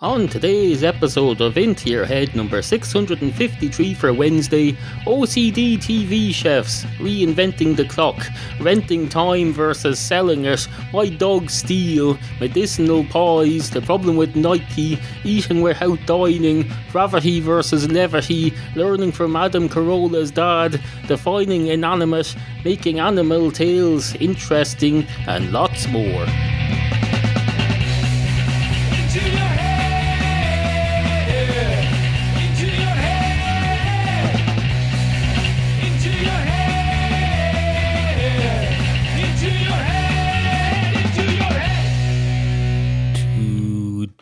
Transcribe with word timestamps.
On 0.00 0.26
today's 0.26 0.82
episode 0.82 1.40
of 1.40 1.56
Into 1.56 1.88
Your 1.88 2.04
Head 2.04 2.34
number 2.34 2.62
653 2.62 3.94
for 3.94 4.12
Wednesday, 4.12 4.72
OCD 5.06 5.76
TV 5.76 6.34
chefs 6.34 6.82
reinventing 6.98 7.76
the 7.76 7.84
clock, 7.84 8.20
renting 8.60 9.08
time 9.08 9.52
versus 9.52 10.00
selling 10.00 10.46
it, 10.46 10.62
why 10.90 11.10
dogs 11.10 11.54
steal, 11.54 12.18
medicinal 12.40 13.04
pies, 13.04 13.70
the 13.70 13.80
problem 13.82 14.16
with 14.16 14.34
Nike, 14.34 14.98
eating 15.22 15.62
without 15.62 16.04
dining, 16.06 16.68
gravity 16.90 17.38
versus 17.38 17.88
levity, 17.88 18.52
learning 18.74 19.12
from 19.12 19.36
Adam 19.36 19.68
Carolla's 19.68 20.32
dad, 20.32 20.82
defining 21.06 21.68
inanimate, 21.68 22.34
making 22.64 22.98
animal 22.98 23.52
tails 23.52 24.12
interesting, 24.16 25.06
and 25.28 25.52
lots 25.52 25.86
more. 25.86 26.26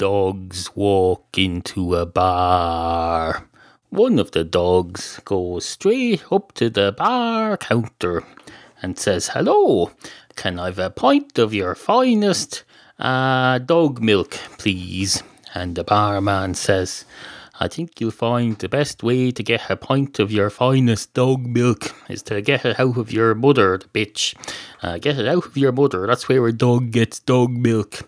Dogs 0.02 0.74
walk 0.74 1.38
into 1.38 1.94
a 1.94 2.04
bar. 2.04 3.46
One 3.90 4.18
of 4.18 4.32
the 4.32 4.42
dogs 4.42 5.20
goes 5.24 5.64
straight 5.64 6.24
up 6.32 6.50
to 6.54 6.68
the 6.70 6.90
bar 6.90 7.56
counter 7.56 8.24
and 8.82 8.98
says, 8.98 9.28
Hello, 9.28 9.92
can 10.34 10.58
I 10.58 10.64
have 10.64 10.80
a 10.80 10.90
pint 10.90 11.38
of 11.38 11.54
your 11.54 11.76
finest 11.76 12.64
uh, 12.98 13.58
dog 13.58 14.02
milk, 14.02 14.32
please? 14.58 15.22
And 15.54 15.76
the 15.76 15.84
barman 15.84 16.54
says, 16.54 17.04
I 17.60 17.68
think 17.68 18.00
you'll 18.00 18.10
find 18.10 18.58
the 18.58 18.68
best 18.68 19.04
way 19.04 19.30
to 19.30 19.42
get 19.44 19.70
a 19.70 19.76
pint 19.76 20.18
of 20.18 20.32
your 20.32 20.50
finest 20.50 21.14
dog 21.14 21.46
milk 21.46 21.94
is 22.08 22.24
to 22.24 22.42
get 22.42 22.64
it 22.64 22.80
out 22.80 22.96
of 22.96 23.12
your 23.12 23.36
mother, 23.36 23.78
the 23.78 23.86
bitch. 23.86 24.34
Uh, 24.82 24.98
get 24.98 25.16
it 25.18 25.28
out 25.28 25.46
of 25.46 25.56
your 25.56 25.70
mother. 25.70 26.06
That's 26.06 26.28
where 26.28 26.44
a 26.46 26.52
dog 26.52 26.90
gets 26.90 27.20
dog 27.20 27.52
milk. 27.52 28.00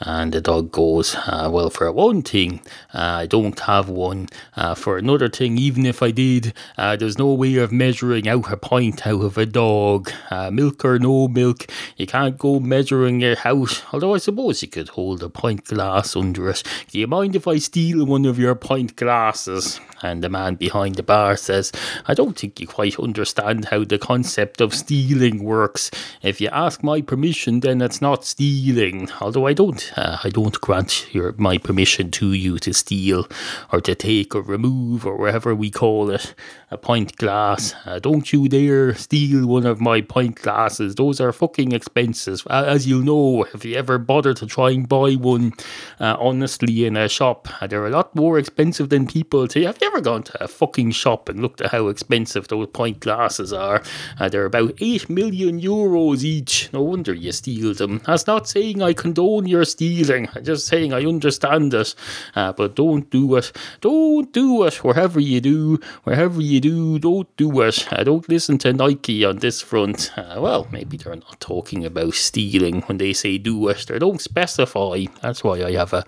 And 0.00 0.32
the 0.32 0.40
dog 0.40 0.72
goes, 0.72 1.14
uh, 1.14 1.50
Well, 1.52 1.70
for 1.70 1.90
one 1.92 2.22
thing, 2.22 2.60
uh, 2.94 2.98
I 2.98 3.26
don't 3.26 3.58
have 3.60 3.88
one. 3.88 4.28
Uh, 4.56 4.74
for 4.74 4.96
another 4.96 5.28
thing, 5.28 5.58
even 5.58 5.84
if 5.84 6.02
I 6.02 6.10
did, 6.10 6.54
uh, 6.78 6.96
there's 6.96 7.18
no 7.18 7.32
way 7.34 7.56
of 7.56 7.72
measuring 7.72 8.26
out 8.26 8.50
a 8.50 8.56
pint 8.56 9.06
out 9.06 9.22
of 9.22 9.36
a 9.38 9.46
dog. 9.46 10.10
Milk 10.50 10.84
or 10.84 10.98
no 10.98 11.28
milk, 11.28 11.66
you 11.96 12.06
can't 12.06 12.38
go 12.38 12.58
measuring 12.58 13.20
it 13.22 13.44
out. 13.44 13.84
Although 13.92 14.14
I 14.14 14.18
suppose 14.18 14.62
you 14.62 14.68
could 14.68 14.88
hold 14.88 15.22
a 15.22 15.28
pint 15.28 15.64
glass 15.64 16.16
under 16.16 16.48
it. 16.48 16.62
Do 16.90 16.98
you 16.98 17.06
mind 17.06 17.36
if 17.36 17.46
I 17.46 17.58
steal 17.58 18.04
one 18.04 18.24
of 18.24 18.38
your 18.38 18.54
pint 18.54 18.96
glasses? 18.96 19.80
And 20.02 20.22
the 20.22 20.28
man 20.28 20.56
behind 20.56 20.96
the 20.96 21.02
bar 21.02 21.36
says, 21.36 21.72
I 22.06 22.14
don't 22.14 22.38
think 22.38 22.60
you 22.60 22.66
quite 22.66 22.98
understand 22.98 23.66
how 23.66 23.84
the 23.84 23.98
concept 23.98 24.60
of 24.60 24.74
stealing 24.74 25.42
works. 25.42 25.90
If 26.22 26.40
you 26.40 26.48
ask 26.48 26.82
my 26.82 27.00
permission, 27.00 27.60
then 27.60 27.80
it's 27.80 28.00
not 28.00 28.24
stealing. 28.24 29.08
Although 29.20 29.46
I 29.46 29.52
don't, 29.52 29.92
uh, 29.96 30.18
I 30.22 30.30
don't 30.30 30.60
grant 30.60 31.12
your 31.14 31.32
my 31.38 31.58
permission 31.58 32.10
to 32.12 32.32
you 32.32 32.58
to 32.58 32.72
steal 32.72 33.28
or 33.72 33.80
to 33.82 33.94
take 33.94 34.34
or 34.34 34.42
remove 34.42 35.06
or 35.06 35.16
whatever 35.16 35.54
we 35.54 35.70
call 35.70 36.10
it 36.10 36.34
a 36.70 36.76
pint 36.76 37.16
glass. 37.16 37.74
Uh, 37.86 37.98
don't 37.98 38.32
you 38.32 38.48
dare 38.48 38.94
steal 38.94 39.46
one 39.46 39.66
of 39.66 39.80
my 39.80 40.00
pint 40.00 40.36
glasses. 40.42 40.94
Those 40.96 41.20
are 41.20 41.32
fucking 41.32 41.72
expensive. 41.72 42.42
Uh, 42.48 42.64
as 42.66 42.86
you'll 42.86 43.02
know, 43.02 43.44
if 43.54 43.64
you 43.64 43.76
ever 43.76 43.98
bother 43.98 44.34
to 44.34 44.46
try 44.46 44.70
and 44.70 44.88
buy 44.88 45.12
one 45.14 45.52
uh, 46.00 46.16
honestly 46.18 46.84
in 46.84 46.96
a 46.96 47.08
shop, 47.08 47.48
uh, 47.60 47.66
they're 47.66 47.86
a 47.86 47.90
lot 47.90 48.14
more 48.14 48.38
expensive 48.38 48.88
than 48.88 49.06
people 49.06 49.48
say. 49.48 49.64
Have 49.64 49.78
you 49.80 49.86
ever 49.86 50.00
gone 50.00 50.24
to 50.24 50.44
a 50.44 50.48
fucking 50.48 50.90
shop 50.90 51.28
and 51.28 51.40
looked 51.40 51.60
at 51.60 51.70
how 51.70 51.88
expensive 51.88 52.48
those 52.48 52.66
pint 52.68 53.00
glasses 53.00 53.52
are? 53.52 53.82
Uh, 54.18 54.28
they're 54.28 54.44
about 54.44 54.74
8 54.80 55.08
million 55.08 55.60
euros 55.60 56.03
each. 56.12 56.68
No 56.72 56.82
wonder 56.82 57.14
you 57.14 57.32
steal 57.32 57.72
them. 57.72 58.02
That's 58.04 58.26
not 58.26 58.48
saying 58.48 58.82
I 58.82 58.92
condone 58.92 59.46
your 59.46 59.64
stealing. 59.64 60.28
I'm 60.34 60.44
just 60.44 60.66
saying 60.66 60.92
I 60.92 61.04
understand 61.04 61.72
it. 61.72 61.94
Uh, 62.34 62.52
but 62.52 62.74
don't 62.74 63.08
do 63.10 63.36
it. 63.36 63.52
Don't 63.80 64.32
do 64.32 64.64
it. 64.64 64.84
Wherever 64.84 65.20
you 65.20 65.40
do, 65.40 65.78
wherever 66.02 66.40
you 66.40 66.60
do, 66.60 66.98
don't 66.98 67.34
do 67.36 67.60
it. 67.62 67.90
Uh, 67.92 68.04
don't 68.04 68.28
listen 68.28 68.58
to 68.58 68.72
Nike 68.72 69.24
on 69.24 69.38
this 69.38 69.62
front. 69.62 70.10
Uh, 70.16 70.38
well, 70.40 70.68
maybe 70.70 70.96
they're 70.96 71.14
not 71.14 71.40
talking 71.40 71.84
about 71.84 72.14
stealing 72.14 72.82
when 72.82 72.98
they 72.98 73.12
say 73.12 73.38
do 73.38 73.68
it. 73.68 73.86
They 73.86 73.98
don't 73.98 74.20
specify. 74.20 75.04
That's 75.22 75.44
why 75.44 75.62
I 75.62 75.72
have 75.72 75.92
a, 75.92 76.04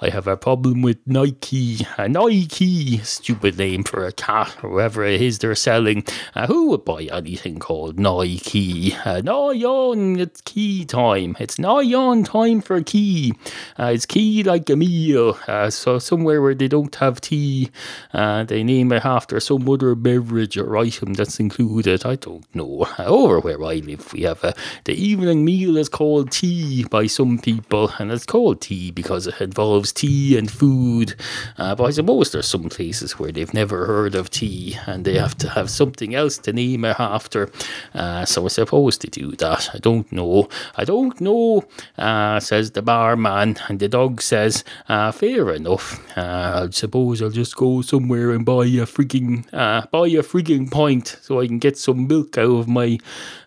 I 0.00 0.10
have 0.10 0.26
a 0.26 0.36
problem 0.36 0.82
with 0.82 0.98
Nike. 1.06 1.86
Uh, 1.96 2.06
Nike, 2.08 2.98
stupid 2.98 3.58
name 3.58 3.84
for 3.84 4.06
a 4.06 4.12
cat 4.12 4.56
or 4.62 4.70
whatever 4.70 5.04
it 5.04 5.20
is 5.22 5.38
they're 5.38 5.54
selling. 5.54 6.04
Uh, 6.34 6.46
who 6.46 6.68
would 6.68 6.84
buy 6.84 7.04
anything 7.04 7.58
called 7.58 7.98
Nike? 7.98 8.94
Uh, 9.04 9.20
Nyan, 9.40 10.20
it's 10.20 10.42
key 10.42 10.84
time. 10.84 11.34
It's 11.40 11.56
Nyan 11.56 12.24
time 12.24 12.60
for 12.60 12.82
key. 12.82 13.32
Uh, 13.78 13.86
it's 13.94 14.04
key 14.04 14.42
like 14.42 14.68
a 14.68 14.76
meal. 14.76 15.38
Uh, 15.48 15.70
so 15.70 15.98
somewhere 15.98 16.42
where 16.42 16.54
they 16.54 16.68
don't 16.68 16.94
have 16.96 17.20
tea, 17.20 17.70
uh, 18.12 18.44
they 18.44 18.62
name 18.62 18.92
it 18.92 19.04
after 19.04 19.40
some 19.40 19.68
other 19.68 19.94
beverage 19.94 20.58
or 20.58 20.76
item 20.76 21.14
that's 21.14 21.40
included. 21.40 22.04
I 22.04 22.16
don't 22.16 22.44
know. 22.54 22.86
Over 22.98 23.40
where 23.40 23.62
I 23.64 23.76
live, 23.76 24.12
we 24.12 24.22
have 24.22 24.44
a, 24.44 24.54
the 24.84 24.92
evening 24.92 25.44
meal 25.44 25.76
is 25.78 25.88
called 25.88 26.30
tea 26.30 26.84
by 26.84 27.06
some 27.06 27.38
people, 27.38 27.92
and 27.98 28.12
it's 28.12 28.26
called 28.26 28.60
tea 28.60 28.90
because 28.90 29.26
it 29.26 29.40
involves 29.40 29.90
tea 29.92 30.36
and 30.36 30.50
food. 30.50 31.14
Uh, 31.56 31.74
but 31.74 31.84
I 31.84 31.90
suppose 31.90 32.30
there's 32.30 32.46
some 32.46 32.68
places 32.68 33.18
where 33.18 33.32
they've 33.32 33.54
never 33.54 33.86
heard 33.86 34.14
of 34.14 34.28
tea 34.30 34.76
and 34.86 35.04
they 35.04 35.16
have 35.16 35.36
to 35.38 35.48
have 35.48 35.70
something 35.70 36.14
else 36.14 36.36
to 36.38 36.52
name 36.52 36.84
it 36.84 37.00
after. 37.00 37.50
Uh, 37.94 38.24
so 38.26 38.44
I 38.44 38.48
suppose 38.48 38.98
they 38.98 39.08
do 39.08 39.29
that. 39.38 39.70
I 39.74 39.78
don't 39.78 40.10
know. 40.12 40.48
I 40.76 40.84
don't 40.84 41.20
know, 41.20 41.64
uh, 41.98 42.40
says 42.40 42.72
the 42.72 42.82
barman. 42.82 43.56
And 43.68 43.78
the 43.78 43.88
dog 43.88 44.22
says, 44.22 44.64
uh, 44.88 45.12
fair 45.12 45.50
enough. 45.50 46.00
Uh, 46.16 46.66
I 46.66 46.70
suppose 46.70 47.22
I'll 47.22 47.30
just 47.30 47.56
go 47.56 47.82
somewhere 47.82 48.30
and 48.30 48.44
buy 48.44 48.64
a 48.64 48.86
frigging, 48.86 49.46
uh, 49.52 49.86
buy 49.90 50.08
a 50.08 50.22
frigging 50.22 50.70
pint 50.70 51.18
so 51.22 51.40
I 51.40 51.46
can 51.46 51.58
get 51.58 51.78
some 51.78 52.06
milk 52.06 52.38
out 52.38 52.50
of 52.50 52.68
my, 52.68 52.98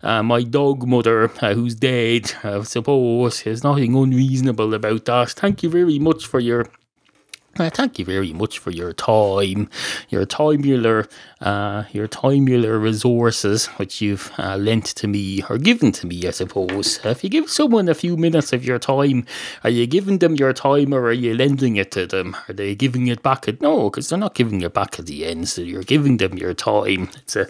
uh, 0.02 0.24
my 0.24 0.44
dog 0.44 0.88
mother 0.88 1.32
uh, 1.42 1.54
who's 1.54 1.76
dead. 1.76 2.32
I 2.44 2.62
suppose 2.64 3.44
there's 3.44 3.64
nothing 3.64 3.96
unreasonable 3.96 4.74
about 4.74 5.06
that. 5.06 5.32
Thank 5.32 5.64
you 5.64 5.70
very 5.70 6.00
much 6.00 6.26
for 6.26 6.40
your 6.40 6.68
uh, 7.60 7.70
thank 7.70 8.00
you 8.00 8.06
very 8.06 8.34
much 8.34 8.58
for 8.58 8.72
your 8.72 8.94
time, 8.94 9.70
your 10.10 10.26
timular, 10.26 11.08
uh, 11.44 11.84
your 11.92 12.08
timular 12.08 12.82
resources 12.82 13.66
which 13.78 14.02
you've 14.02 14.32
uh, 14.40 14.56
lent 14.56 14.86
to 14.86 15.08
me 15.08 15.44
or 15.50 15.58
given 15.58 15.92
to 15.92 16.08
me, 16.08 16.26
I 16.26 16.32
suppose. 16.32 17.00
If 17.04 17.24
you 17.24 17.30
give 17.30 17.50
someone 17.50 17.90
a 17.90 17.94
few 17.94 18.16
minutes 18.16 18.54
of 18.54 18.64
your 18.64 18.80
time, 18.80 19.26
are 19.64 19.70
you 19.70 19.86
giving 19.86 20.20
them 20.20 20.36
your 20.36 20.54
time 20.54 20.94
or 20.94 21.04
are 21.04 21.12
you 21.12 21.36
lending 21.36 21.76
it 21.76 21.92
to 21.92 22.08
them? 22.08 22.36
Are 22.48 22.54
they 22.54 22.76
giving 22.76 23.08
it 23.08 23.22
back 23.22 23.48
at 23.48 23.62
no? 23.62 23.90
Because 23.90 24.08
they're 24.08 24.18
not 24.18 24.36
giving 24.36 24.62
it 24.62 24.74
back 24.74 24.98
at 25.00 25.06
the 25.06 25.26
end. 25.26 25.50
So 25.50 25.62
you're 25.62 25.84
giving 25.84 26.18
them 26.18 26.38
your 26.38 26.54
time. 26.54 27.10
It's 27.18 27.36
a, 27.36 27.48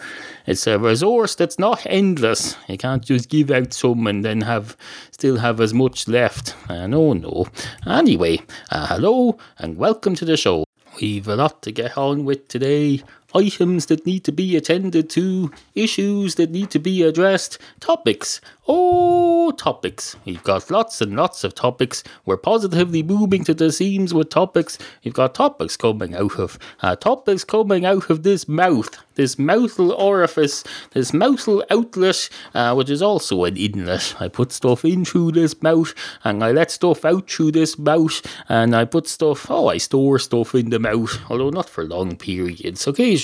it's 0.48 0.66
a 0.66 0.80
resource 0.80 1.36
that's 1.36 1.60
not 1.60 1.86
endless. 1.86 2.58
You 2.68 2.80
can't 2.80 3.06
just 3.06 3.30
give 3.30 3.52
out 3.52 3.74
some 3.74 4.08
and 4.08 4.26
then 4.26 4.42
have 4.42 4.76
still 5.12 5.38
have 5.38 5.62
as 5.62 5.74
much 5.74 6.08
left. 6.08 6.56
Uh, 6.68 6.88
no, 6.88 7.14
no. 7.14 7.46
Anyway, 7.86 8.42
uh, 8.72 8.88
hello 8.88 9.38
and 9.60 9.78
welcome 9.78 10.16
to 10.16 10.26
the 10.26 10.36
show. 10.36 10.66
We've 11.02 11.28
a 11.28 11.36
lot 11.36 11.64
to 11.64 11.72
get 11.72 11.98
on 11.98 12.24
with 12.24 12.48
today. 12.48 13.02
Items 13.36 13.88
that 13.88 14.06
need 14.06 14.24
to 14.26 14.32
be 14.32 14.56
attended 14.56 15.10
to, 15.12 15.52
issues 15.74 16.36
that 16.36 16.52
need 16.52 16.70
to 16.70 16.80
be 16.80 17.02
addressed, 17.02 17.58
topics. 17.80 18.40
Oh, 18.68 19.52
topics. 19.52 20.16
We've 20.24 20.44
got 20.44 20.70
lots 20.70 21.02
and 21.02 21.16
lots 21.16 21.44
of 21.44 21.56
topics. 21.56 22.04
We're 22.26 22.38
positively 22.38 23.04
moving 23.04 23.44
to 23.46 23.54
the 23.54 23.72
seams 23.72 24.14
with 24.14 24.30
topics. 24.30 24.78
We've 25.04 25.14
got 25.14 25.36
topics 25.36 25.76
coming 25.76 26.16
out 26.16 26.40
of 26.40 26.60
uh, 26.82 26.96
topics 26.96 27.44
coming 27.44 27.86
out 27.86 28.10
of 28.10 28.24
this 28.24 28.48
mouth, 28.48 28.90
this 29.16 29.36
mouthal 29.36 29.92
orifice, 29.92 30.64
this 30.92 31.12
mouthal 31.12 31.64
outlet, 31.70 32.30
uh, 32.54 32.74
which 32.76 32.90
is 32.90 33.02
also 33.02 33.44
an 33.44 33.58
inlet. 33.58 34.16
I 34.20 34.28
put 34.30 34.52
stuff 34.54 34.86
in 34.86 35.04
through 35.04 35.34
this 35.34 35.62
mouth, 35.62 35.94
and 36.24 36.44
I 36.44 36.52
let 36.52 36.72
stuff 36.72 37.04
out 37.04 37.30
through 37.30 37.52
this 37.52 37.78
mouth, 37.78 38.22
and 38.48 38.76
I 38.76 38.86
put 38.86 39.08
stuff. 39.08 39.50
Oh, 39.50 39.68
I 39.68 39.78
store 39.78 40.20
stuff 40.20 40.56
in 40.56 40.70
the 40.70 40.80
mouth, 40.80 41.20
although 41.30 41.50
not 41.50 41.68
for 41.68 41.84
long 41.84 42.16
periods. 42.16 42.88
Occasionally 42.88 43.23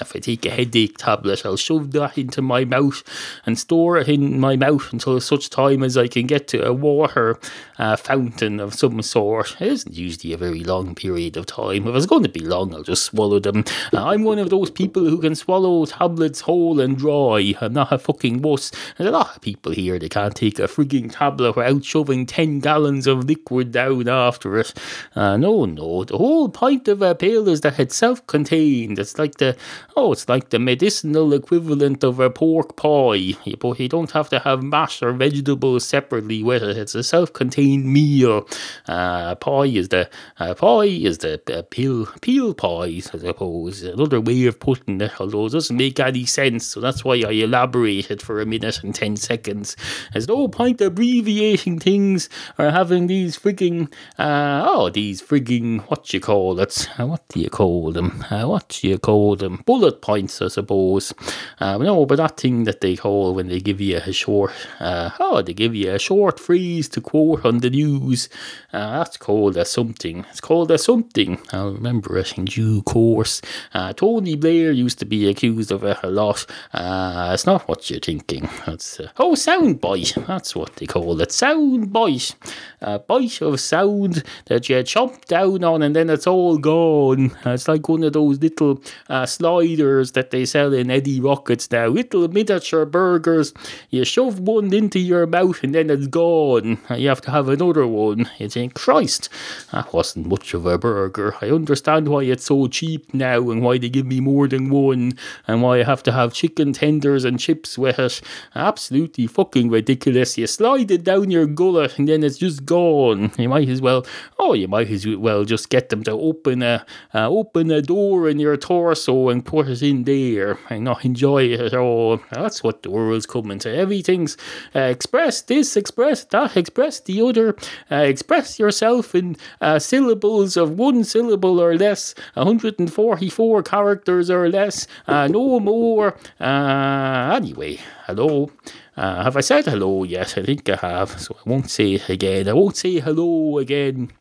If 0.00 0.14
I 0.14 0.18
take 0.20 0.46
a 0.46 0.50
headache 0.50 0.98
tablet, 0.98 1.44
I'll 1.44 1.56
shove 1.56 1.92
that 1.92 2.16
into 2.16 2.42
my 2.42 2.64
mouth 2.64 3.02
and 3.44 3.58
store 3.58 3.98
it 3.98 4.08
in 4.08 4.40
my 4.40 4.56
mouth 4.56 4.92
until 4.92 5.20
such 5.20 5.50
time 5.50 5.82
as 5.82 5.96
I 5.96 6.08
can 6.08 6.26
get 6.26 6.48
to 6.48 6.66
a 6.66 6.72
water 6.72 7.38
uh, 7.78 7.96
fountain 7.96 8.60
of 8.60 8.74
some 8.74 9.02
sort. 9.02 9.56
It 9.60 9.68
isn't 9.68 9.94
usually 9.94 10.32
a 10.32 10.36
very 10.36 10.64
long 10.64 10.94
period 10.94 11.36
of 11.36 11.46
time. 11.46 11.86
If 11.86 11.94
it's 11.94 12.06
going 12.06 12.22
to 12.22 12.28
be 12.28 12.40
long, 12.40 12.74
I'll 12.74 12.82
just 12.82 13.04
swallow 13.04 13.38
them. 13.38 13.64
Uh, 13.92 14.04
I'm 14.04 14.24
one 14.24 14.38
of 14.38 14.50
those 14.50 14.70
people 14.70 15.04
who 15.04 15.18
can 15.18 15.34
swallow 15.34 15.84
tablets 15.86 16.40
whole 16.42 16.80
and 16.80 16.96
dry. 16.96 17.54
I'm 17.60 17.72
not 17.72 17.92
a 17.92 17.98
fucking 17.98 18.42
wuss. 18.42 18.70
There's 18.96 19.08
a 19.08 19.12
lot 19.12 19.36
of 19.36 19.42
people 19.42 19.72
here 19.72 19.98
that 19.98 20.10
can't 20.10 20.34
take 20.34 20.58
a 20.58 20.62
frigging 20.62 21.12
tablet 21.12 21.56
without 21.56 21.84
shoving 21.84 22.26
10 22.26 22.60
gallons 22.60 23.06
of 23.06 23.24
liquid 23.24 23.72
down 23.72 24.08
after 24.08 24.58
it. 24.58 24.74
Uh, 25.14 25.36
no, 25.36 25.64
no. 25.64 26.04
The 26.04 26.18
whole 26.18 26.48
point 26.48 26.88
of 26.88 27.02
a 27.02 27.14
pill 27.14 27.48
is 27.48 27.60
that 27.62 27.78
it's 27.78 27.96
self 27.96 28.26
contained. 28.26 28.98
It's 28.98 29.17
like 29.18 29.36
the, 29.36 29.56
oh, 29.96 30.12
it's 30.12 30.28
like 30.28 30.50
the 30.50 30.58
medicinal 30.58 31.32
equivalent 31.32 32.04
of 32.04 32.20
a 32.20 32.30
pork 32.30 32.76
pie. 32.76 33.34
But 33.58 33.80
you 33.80 33.88
don't 33.88 34.10
have 34.12 34.28
to 34.30 34.38
have 34.40 34.62
mash 34.62 35.02
or 35.02 35.12
vegetables 35.12 35.84
separately 35.84 36.42
with 36.42 36.62
it. 36.62 36.76
It's 36.76 36.94
a 36.94 37.02
self 37.02 37.32
contained 37.32 37.86
meal. 37.86 38.46
Uh, 38.86 39.34
pie 39.36 39.66
is 39.66 39.88
the, 39.88 40.08
uh, 40.38 40.54
pie 40.54 40.84
is 40.84 41.18
the 41.18 41.40
uh, 41.52 41.62
pill, 41.62 42.06
peel 42.20 42.54
pies, 42.54 43.10
I 43.12 43.18
suppose. 43.18 43.82
Another 43.82 44.20
way 44.20 44.46
of 44.46 44.60
putting 44.60 45.00
it, 45.00 45.20
although 45.20 45.46
it 45.46 45.52
doesn't 45.52 45.76
make 45.76 46.00
any 46.00 46.26
sense. 46.26 46.66
So 46.66 46.80
that's 46.80 47.04
why 47.04 47.14
I 47.26 47.32
elaborated 47.32 48.22
for 48.22 48.40
a 48.40 48.46
minute 48.46 48.82
and 48.82 48.94
10 48.94 49.16
seconds. 49.16 49.76
There's 50.12 50.28
no 50.28 50.48
point 50.48 50.80
abbreviating 50.80 51.78
things 51.80 52.28
or 52.58 52.70
having 52.70 53.06
these 53.06 53.38
frigging, 53.38 53.92
uh, 54.18 54.64
oh, 54.66 54.90
these 54.90 55.22
frigging, 55.22 55.80
what 55.88 56.12
you 56.12 56.20
call 56.20 56.58
it? 56.60 56.88
Uh, 56.98 57.06
what 57.06 57.26
do 57.28 57.40
you 57.40 57.50
call 57.50 57.92
them? 57.92 58.24
Uh, 58.30 58.44
what 58.44 58.68
do 58.68 58.88
you 58.88 58.98
call 59.08 59.36
them? 59.36 59.62
Bullet 59.64 60.02
points, 60.02 60.42
I 60.42 60.48
suppose. 60.48 61.14
Uh, 61.58 61.78
no, 61.78 62.04
but 62.04 62.16
that 62.16 62.36
thing 62.36 62.64
that 62.64 62.82
they 62.82 62.94
call 62.94 63.34
when 63.34 63.48
they 63.48 63.58
give 63.58 63.80
you 63.80 63.96
a 63.96 64.12
short, 64.12 64.52
uh, 64.80 65.08
oh, 65.18 65.40
they 65.40 65.54
give 65.54 65.74
you 65.74 65.94
a 65.94 65.98
short 65.98 66.38
phrase 66.38 66.90
to 66.90 67.00
quote 67.00 67.42
on 67.46 67.60
the 67.60 67.70
news. 67.70 68.28
Uh, 68.70 68.98
that's 68.98 69.16
called 69.16 69.56
a 69.56 69.64
something. 69.64 70.26
It's 70.30 70.42
called 70.42 70.70
a 70.70 70.76
something. 70.76 71.38
I'll 71.52 71.72
remember 71.72 72.18
it 72.18 72.36
in 72.36 72.44
due 72.44 72.82
course. 72.82 73.40
Uh, 73.72 73.94
Tony 73.94 74.36
Blair 74.36 74.72
used 74.72 74.98
to 74.98 75.06
be 75.06 75.26
accused 75.26 75.72
of 75.72 75.84
it 75.84 75.96
a 76.02 76.10
lot. 76.10 76.44
Uh, 76.74 77.30
it's 77.32 77.46
not 77.46 77.66
what 77.66 77.88
you're 77.88 78.00
thinking. 78.00 78.46
It's 78.66 79.00
uh, 79.00 79.08
oh, 79.16 79.34
sound 79.36 79.80
bite. 79.80 80.12
That's 80.26 80.54
what 80.54 80.76
they 80.76 80.84
call 80.86 81.18
it. 81.22 81.32
Sound 81.32 81.94
bite. 81.94 82.34
A 82.82 82.98
bite 82.98 83.40
of 83.40 83.58
sound 83.58 84.22
that 84.46 84.68
you 84.68 84.76
chomp 84.76 85.24
down 85.24 85.64
on 85.64 85.80
and 85.82 85.96
then 85.96 86.10
it's 86.10 86.26
all 86.26 86.58
gone. 86.58 87.34
It's 87.46 87.68
like 87.68 87.88
one 87.88 88.04
of 88.04 88.12
those 88.12 88.38
little 88.38 88.82
uh, 89.08 89.26
sliders 89.26 90.12
that 90.12 90.30
they 90.30 90.44
sell 90.44 90.72
in 90.72 90.90
Eddie 90.90 91.20
Rockets 91.20 91.70
now. 91.70 91.86
Little 91.86 92.28
miniature 92.28 92.84
burgers. 92.84 93.52
You 93.90 94.04
shove 94.04 94.40
one 94.40 94.72
into 94.72 94.98
your 94.98 95.26
mouth 95.26 95.62
and 95.62 95.74
then 95.74 95.90
it's 95.90 96.06
gone. 96.06 96.78
You 96.90 97.08
have 97.08 97.20
to 97.22 97.30
have 97.30 97.48
another 97.48 97.86
one. 97.86 98.30
You 98.38 98.48
think, 98.48 98.74
Christ, 98.74 99.28
that 99.72 99.92
wasn't 99.92 100.26
much 100.26 100.54
of 100.54 100.66
a 100.66 100.78
burger. 100.78 101.34
I 101.40 101.50
understand 101.50 102.08
why 102.08 102.24
it's 102.24 102.44
so 102.46 102.66
cheap 102.68 103.12
now 103.14 103.50
and 103.50 103.62
why 103.62 103.78
they 103.78 103.88
give 103.88 104.06
me 104.06 104.20
more 104.20 104.48
than 104.48 104.70
one 104.70 105.14
and 105.46 105.62
why 105.62 105.80
I 105.80 105.84
have 105.84 106.02
to 106.04 106.12
have 106.12 106.34
chicken 106.34 106.72
tenders 106.72 107.24
and 107.24 107.38
chips 107.38 107.78
with 107.78 107.98
it. 107.98 108.20
Absolutely 108.54 109.26
fucking 109.26 109.70
ridiculous. 109.70 110.38
You 110.38 110.46
slide 110.46 110.90
it 110.90 111.04
down 111.04 111.30
your 111.30 111.46
gullet 111.46 111.98
and 111.98 112.08
then 112.08 112.22
it's 112.22 112.38
just 112.38 112.64
gone. 112.64 113.32
You 113.38 113.48
might 113.48 113.68
as 113.68 113.80
well, 113.80 114.04
oh, 114.38 114.54
you 114.54 114.68
might 114.68 114.90
as 114.90 115.06
well 115.06 115.44
just 115.44 115.70
get 115.70 115.88
them 115.88 116.02
to 116.04 116.12
open 116.12 116.62
a 116.62 116.84
uh, 117.14 117.28
open 117.28 117.70
a 117.70 117.80
door 117.80 118.28
in 118.28 118.38
your 118.38 118.56
torso 118.78 119.28
and 119.28 119.44
put 119.44 119.66
it 119.68 119.82
in 119.82 120.04
there 120.04 120.56
and 120.70 120.84
not 120.84 121.04
enjoy 121.04 121.42
it 121.42 121.60
at 121.60 121.74
all. 121.74 122.20
That's 122.30 122.62
what 122.62 122.84
the 122.84 122.90
world's 122.90 123.26
coming 123.26 123.58
to. 123.60 123.76
Everything's 123.76 124.36
uh, 124.74 124.80
express 124.96 125.42
this, 125.42 125.76
express 125.76 126.22
that, 126.26 126.56
express 126.56 127.00
the 127.00 127.20
other. 127.20 127.56
Uh, 127.90 128.06
express 128.14 128.58
yourself 128.58 129.16
in 129.16 129.36
uh, 129.60 129.80
syllables 129.80 130.56
of 130.56 130.78
one 130.78 131.02
syllable 131.02 131.60
or 131.60 131.76
less, 131.76 132.14
144 132.34 133.62
characters 133.64 134.30
or 134.30 134.48
less, 134.48 134.86
uh, 135.08 135.26
no 135.26 135.58
more. 135.58 136.16
Uh, 136.40 137.34
anyway, 137.34 137.80
hello. 138.06 138.50
Uh, 138.96 139.24
have 139.24 139.36
I 139.36 139.40
said 139.40 139.64
hello 139.64 140.04
yet? 140.04 140.38
I 140.38 140.42
think 140.42 140.68
I 140.68 140.76
have, 140.76 141.20
so 141.20 141.36
I 141.44 141.50
won't 141.50 141.70
say 141.70 141.94
it 141.94 142.08
again. 142.08 142.48
I 142.48 142.52
won't 142.52 142.76
say 142.76 143.00
hello 143.00 143.58
again 143.58 144.12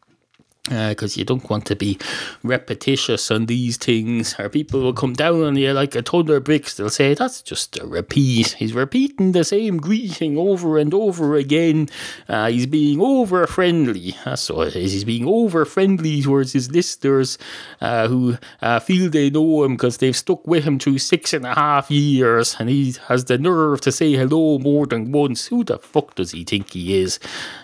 because 0.67 1.17
you 1.17 1.23
don't 1.23 1.49
want 1.49 1.65
to 1.65 1.75
be 1.75 1.97
repetitious 2.43 3.31
on 3.31 3.45
these 3.45 3.77
things, 3.77 4.35
or 4.39 4.49
people 4.49 4.81
will 4.81 4.93
come 4.93 5.13
down 5.13 5.43
on 5.43 5.55
you 5.55 5.71
like 5.73 5.95
a 5.95 6.01
ton 6.01 6.29
of 6.29 6.43
bricks. 6.43 6.75
They'll 6.75 6.89
say, 6.89 7.13
That's 7.13 7.41
just 7.41 7.77
a 7.77 7.85
repeat. 7.85 8.53
He's 8.53 8.73
repeating 8.73 9.31
the 9.31 9.43
same 9.43 9.77
greeting 9.77 10.37
over 10.37 10.77
and 10.77 10.93
over 10.93 11.35
again. 11.35 11.89
Uh, 12.27 12.49
he's 12.49 12.65
being 12.65 13.01
over 13.01 13.47
friendly. 13.47 14.15
That's 14.25 14.49
what 14.49 14.69
it 14.69 14.75
is. 14.75 14.93
He's 14.93 15.03
being 15.03 15.25
over 15.27 15.65
friendly 15.65 16.21
towards 16.21 16.53
his 16.53 16.71
listeners 16.71 17.37
uh, 17.81 18.07
who 18.07 18.37
uh, 18.61 18.79
feel 18.79 19.09
they 19.09 19.29
know 19.29 19.63
him 19.63 19.75
because 19.75 19.97
they've 19.97 20.15
stuck 20.15 20.45
with 20.47 20.63
him 20.63 20.79
through 20.79 20.99
six 20.99 21.33
and 21.33 21.45
a 21.45 21.53
half 21.55 21.89
years, 21.89 22.55
and 22.59 22.69
he 22.69 22.95
has 23.07 23.25
the 23.25 23.37
nerve 23.37 23.81
to 23.81 23.91
say 23.91 24.13
hello 24.13 24.59
more 24.59 24.85
than 24.85 25.11
once. 25.11 25.47
Who 25.47 25.63
the 25.63 25.79
fuck 25.79 26.15
does 26.15 26.31
he 26.31 26.43
think 26.43 26.71
he 26.71 26.99
is? 26.99 27.19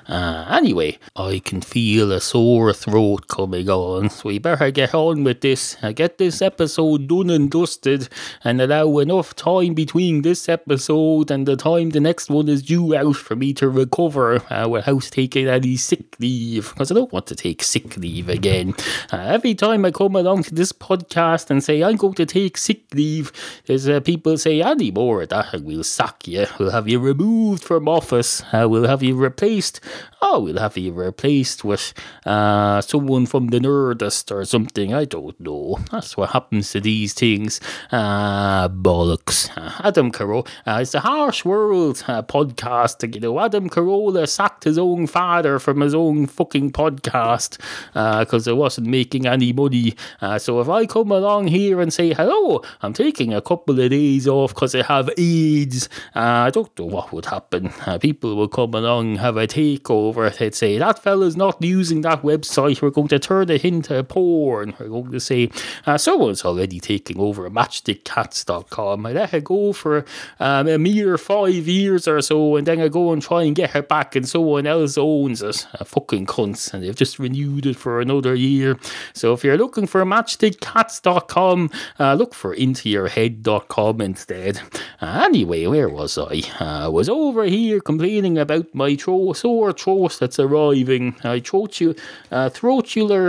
Uh, 0.08 0.46
anyway, 0.50 0.98
I 1.16 1.40
can 1.40 1.62
feel 1.62 2.12
a 2.12 2.20
sore 2.20 2.74
throat 2.74 3.28
coming 3.28 3.70
on, 3.70 4.10
so 4.10 4.30
we 4.30 4.40
better 4.40 4.70
get 4.72 4.94
on 4.94 5.24
with 5.24 5.42
this. 5.42 5.78
Uh, 5.82 5.92
get 5.92 6.18
this 6.18 6.42
episode 6.42 7.08
done 7.08 7.30
and 7.30 7.50
dusted, 7.50 8.10
and 8.44 8.62
allow 8.62 8.98
enough 8.98 9.36
time 9.36 9.74
between 9.74 10.22
this 10.22 10.50
episode 10.50 11.32
and 11.32 11.48
the 11.48 11.56
time 11.56 11.92
the 11.92 12.00
next 12.00 12.30
one 12.30 12.50
is 12.50 12.64
due 12.64 12.96
out 12.96 13.16
for 13.16 13.36
me 13.36 13.54
to 13.54 13.70
recover 13.70 14.42
uh, 14.52 14.68
without 14.68 15.04
taking 15.04 15.48
any 15.48 15.78
sick 15.78 16.20
leave, 16.20 16.70
because 16.70 16.92
I 16.92 16.96
don't 16.96 17.14
want 17.14 17.28
to 17.28 17.36
take 17.36 17.64
sick 17.64 17.96
leave 17.98 18.30
again. 18.30 18.74
Uh, 19.12 19.18
every 19.18 19.56
time 19.56 19.86
I 19.86 19.92
come 19.92 20.16
along 20.16 20.44
to 20.44 20.56
this 20.56 20.74
podcast 20.74 21.50
and 21.50 21.64
say 21.64 21.84
I'm 21.84 21.96
going 21.96 22.16
to 22.16 22.26
take 22.26 22.58
sick 22.58 22.94
leave, 22.94 23.32
there's 23.66 23.88
uh, 23.88 24.00
people 24.02 24.38
say 24.38 24.62
any 24.62 24.92
more 24.92 25.22
of 25.22 25.30
that, 25.30 25.54
and 25.54 25.66
we'll 25.66 25.84
sack 25.84 26.28
you. 26.28 26.46
We'll 26.60 26.72
have 26.72 26.88
you 26.88 27.00
removed 27.00 27.64
from 27.64 27.88
office. 27.88 28.44
Uh, 28.52 28.68
we'll 28.70 28.88
have 28.88 29.02
you 29.02 29.16
replaced 29.16 29.80
oh, 30.22 30.40
we'll 30.40 30.60
have 30.60 30.78
you 30.78 30.92
replaced 30.92 31.64
with 31.64 31.94
uh, 32.26 32.82
someone 32.82 33.26
from 33.26 33.48
the 33.48 33.60
Nerdist 33.60 34.32
or 34.32 34.46
something. 34.46 34.94
I 34.94 35.06
don't 35.06 35.40
know. 35.40 35.80
That's 35.92 36.16
what 36.18 36.32
happens 36.32 36.72
to 36.72 36.82
these 36.82 37.14
things. 37.14 37.60
Uh, 37.92 38.70
bollocks. 38.70 39.50
Uh, 39.58 39.72
Adam 39.84 40.12
Carolla. 40.12 40.48
Uh, 40.66 40.80
it's 40.82 40.94
a 40.94 41.00
Harsh 41.00 41.46
World 41.46 42.04
uh, 42.08 42.22
podcast. 42.24 43.14
You 43.14 43.20
know, 43.20 43.40
Adam 43.40 43.70
Carolla 43.70 44.28
sacked 44.28 44.64
his 44.64 44.78
own 44.78 45.08
father 45.08 45.60
from 45.60 45.82
his 45.82 45.94
own 45.94 46.28
fucking 46.28 46.72
podcast 46.72 47.60
because 47.94 48.48
it 48.48 48.58
wasn't 48.58 48.88
making 48.88 49.28
any 49.28 49.54
money. 49.54 49.96
Uh, 50.22 50.40
so 50.40 50.60
if 50.62 50.70
I 50.70 50.86
come 50.86 51.12
along 51.12 51.48
here 51.48 51.82
and 51.82 51.94
say, 51.94 52.14
hello, 52.14 52.62
I'm 52.82 52.94
taking 52.94 53.34
a 53.34 53.42
couple 53.42 53.80
of 53.80 53.90
days 53.90 54.28
off 54.28 54.54
because 54.54 54.76
I 54.76 54.84
have 54.84 55.10
AIDS, 55.18 55.90
uh, 56.16 56.20
I 56.48 56.50
don't 56.50 56.78
know 56.78 56.86
what 56.86 57.12
would 57.12 57.26
happen. 57.26 57.74
Uh, 57.86 57.98
people 57.98 58.36
will 58.36 58.48
come 58.48 58.74
along, 58.74 59.18
have 59.18 59.38
a 59.38 59.48
takeover. 59.84 60.36
They'd 60.36 60.56
say, 60.56 60.78
that 60.78 61.00
fella's 61.00 61.36
not 61.36 61.62
using 61.62 62.02
that 62.02 62.22
website. 62.22 62.82
We're 62.82 62.90
going 62.90 63.08
to 63.10 63.20
turn 63.20 63.50
it 63.50 63.66
into 63.66 64.04
porn. 64.04 64.74
We're 64.80 64.88
going 64.88 65.12
to 65.12 65.20
say, 65.20 65.50
uh, 65.86 65.98
someone's 65.98 66.46
already 66.46 66.80
taking 66.80 67.20
over 67.20 67.50
matchstickcats.com. 67.50 69.06
I 69.06 69.12
let 69.12 69.34
it 69.34 69.44
go 69.44 69.74
for 69.74 70.06
um, 70.40 70.68
a 70.68 70.78
mere 70.78 71.18
five 71.18 71.68
years 71.68 72.08
or 72.08 72.22
so, 72.22 72.56
and 72.56 72.68
then 72.68 72.82
I 72.82 72.88
go 72.88 73.12
and 73.14 73.22
try 73.22 73.44
and 73.44 73.56
get 73.56 73.72
her 73.72 73.82
back, 73.82 74.16
and 74.16 74.28
someone 74.28 74.68
else 74.68 74.98
owns 74.98 75.42
it. 75.42 75.68
Uh, 75.80 75.84
fucking 75.84 76.26
cunts. 76.26 76.74
And 76.74 76.84
they've 76.84 76.96
just 76.96 77.20
renewed 77.20 77.66
it 77.66 77.76
for 77.76 78.02
another 78.02 78.36
year. 78.36 78.78
So 79.14 79.34
if 79.34 79.44
you're 79.44 79.58
looking 79.58 79.88
for 79.88 80.04
matchstickcats.com, 80.04 81.70
uh, 82.00 82.14
look 82.14 82.34
for 82.34 82.56
intoyourhead.com 82.56 84.02
instead. 84.02 84.62
Uh, 85.02 85.24
anyway, 85.26 85.66
where 85.68 85.90
was 85.90 86.18
I? 86.18 86.42
Uh, 86.60 86.86
I 86.86 86.88
was 86.88 87.10
over 87.10 87.44
here 87.44 87.80
complaining 87.80 88.38
about 88.38 88.74
my 88.74 88.96
tro- 88.96 89.34
sore 89.34 89.73
throat 89.74 90.18
that's 90.20 90.40
arriving. 90.40 91.16
Uh, 91.24 91.40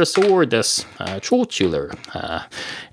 soreness, 0.05 0.87
uh, 1.01 1.21
throatular 1.21 1.97
uh, 2.15 2.43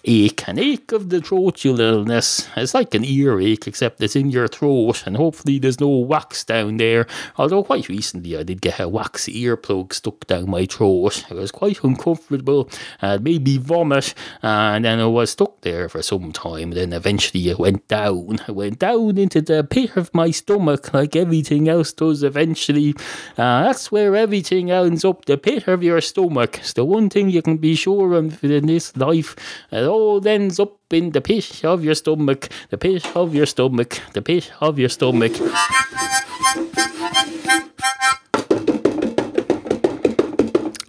ache, 0.04 0.48
an 0.48 0.60
ache 0.60 0.92
of 0.92 1.10
the 1.10 1.20
throatularness. 1.20 2.48
It's 2.58 2.74
like 2.74 2.94
an 2.96 3.06
earache, 3.06 3.68
except 3.68 4.02
it's 4.02 4.16
in 4.16 4.32
your 4.32 4.48
throat, 4.48 5.04
and 5.06 5.18
hopefully 5.18 5.60
there's 5.60 5.80
no 5.80 5.90
wax 5.90 6.44
down 6.44 6.78
there. 6.78 7.06
Although 7.38 7.64
quite 7.64 7.90
recently 7.90 8.38
I 8.38 8.44
did 8.44 8.62
get 8.62 8.80
a 8.80 8.88
wax 8.88 9.28
earplug 9.28 9.94
stuck 9.94 10.26
down 10.28 10.50
my 10.50 10.66
throat. 10.66 11.26
It 11.30 11.36
was 11.36 11.52
quite 11.52 11.84
uncomfortable. 11.84 12.70
Uh, 13.02 13.18
it 13.20 13.22
made 13.22 13.46
me 13.46 13.58
vomit, 13.58 14.14
and 14.42 14.86
then 14.86 15.00
I 15.00 15.06
was 15.06 15.32
stuck 15.32 15.62
there 15.62 15.90
for 15.90 16.02
some 16.02 16.32
time. 16.32 16.72
Then 16.72 16.94
eventually 16.94 17.50
it 17.50 17.60
went 17.60 17.88
down. 17.88 18.40
It 18.48 18.56
went 18.56 18.80
down 18.80 19.18
into 19.18 19.42
the 19.42 19.64
pit 19.64 19.96
of 19.96 20.14
my 20.14 20.32
stomach, 20.32 20.94
like 20.94 21.16
everything 21.16 21.68
else 21.70 21.94
does 21.94 22.24
eventually. 22.24 22.96
Uh, 23.42 23.64
that's 23.64 23.92
where 23.92 24.16
everything 24.16 24.70
ends 24.70 25.04
up. 25.04 25.26
The 25.26 25.36
pit 25.36 25.68
of 25.68 25.82
your 25.82 26.00
stomach. 26.00 26.60
It's 26.60 26.74
the 26.74 26.86
one 26.86 27.10
thing 27.10 27.32
you 27.32 27.42
can 27.42 27.58
be 27.58 27.74
sure 27.74 28.14
of 28.14 28.44
in 28.44 28.68
this 28.68 28.96
life. 28.96 29.36
It 29.72 29.84
all 29.84 30.22
ends 30.28 30.60
up 30.60 30.78
in 30.94 31.10
the 31.10 31.22
pit 31.22 31.66
of 31.66 31.84
your 31.84 31.96
stomach. 31.96 32.50
The 32.70 32.78
pit 32.78 33.04
of 33.16 33.34
your 33.34 33.48
stomach. 33.48 34.00
The 34.14 34.22
pit 34.22 34.52
of 34.62 34.78
your 34.78 34.90
stomach. 34.90 35.32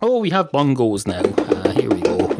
Oh, 0.02 0.18
we 0.20 0.28
have 0.28 0.52
bongos 0.52 1.06
now. 1.06 1.41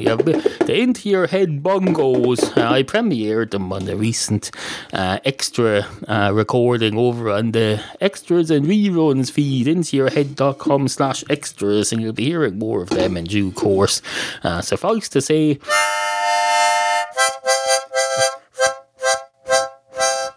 Have 0.07 0.25
the 0.25 0.75
into 0.75 1.09
your 1.09 1.27
head 1.27 1.63
bongos. 1.63 2.57
Uh, 2.57 2.71
I 2.71 2.83
premiered 2.83 3.51
them 3.51 3.73
on 3.73 3.85
the 3.85 3.97
recent 3.97 4.51
uh, 4.93 5.19
extra 5.25 5.87
uh, 6.09 6.33
recording 6.35 6.97
over 6.99 7.31
on 7.31 7.53
the 7.53 7.83
extras 8.01 8.51
and 8.51 8.67
reruns 8.67 9.31
feed 9.31 9.67
intoyourhead.com 9.67 10.89
slash 10.89 11.25
extras, 11.31 11.93
and 11.93 12.03
you'll 12.03 12.13
be 12.13 12.25
hearing 12.25 12.59
more 12.59 12.83
of 12.83 12.91
them 12.91 13.17
in 13.17 13.25
due 13.25 13.53
course. 13.53 14.03
Uh, 14.43 14.61
suffice 14.61 15.09
to 15.11 15.21
say. 15.21 15.59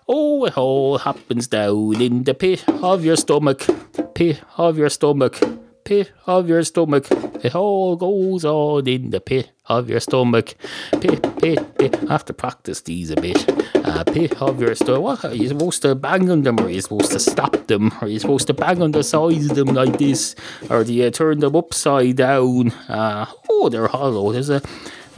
Oh, 0.07 0.45
it 0.45 0.57
all 0.57 0.99
happens 0.99 1.47
down 1.47 1.99
in 1.99 2.23
the 2.23 2.33
pit 2.33 2.63
of 2.83 3.03
your 3.03 3.15
stomach. 3.15 3.65
Pit 4.13 4.41
of 4.57 4.77
your 4.77 4.89
stomach. 4.89 5.39
Pit 5.85 6.11
of 6.25 6.49
your 6.49 6.63
stomach. 6.63 7.05
It 7.43 7.53
all 7.53 7.95
goes 7.95 8.43
on 8.43 8.87
in 8.87 9.11
the 9.11 9.21
pit 9.21 9.51
of 9.67 9.87
your 9.87 9.99
stomach. 9.99 10.55
Pit, 10.99 11.21
pit, 11.37 11.77
pit. 11.77 11.95
I 12.09 12.13
have 12.13 12.25
to 12.25 12.33
practice 12.33 12.81
these 12.81 13.11
a 13.11 13.15
bit. 13.15 13.47
Uh, 13.75 14.03
pit 14.03 14.41
of 14.41 14.59
your 14.59 14.73
stomach. 14.73 15.03
What? 15.03 15.25
Are 15.25 15.35
you 15.35 15.47
supposed 15.47 15.83
to 15.83 15.93
bang 15.93 16.31
on 16.31 16.41
them? 16.41 16.59
Or 16.59 16.63
are 16.63 16.69
you 16.71 16.81
supposed 16.81 17.11
to 17.11 17.19
stop 17.19 17.67
them? 17.67 17.91
Are 18.01 18.07
you 18.07 18.17
supposed 18.17 18.47
to 18.47 18.53
bang 18.55 18.81
on 18.81 18.93
the 18.93 19.03
sides 19.03 19.51
of 19.51 19.55
them 19.55 19.75
like 19.75 19.99
this? 19.99 20.35
Or 20.71 20.83
do 20.83 20.91
you 20.91 21.11
turn 21.11 21.39
them 21.39 21.55
upside 21.55 22.15
down? 22.15 22.71
Uh, 22.89 23.27
oh, 23.47 23.69
they're 23.69 23.87
hollow. 23.87 24.31
There's 24.31 24.49
a. 24.49 24.63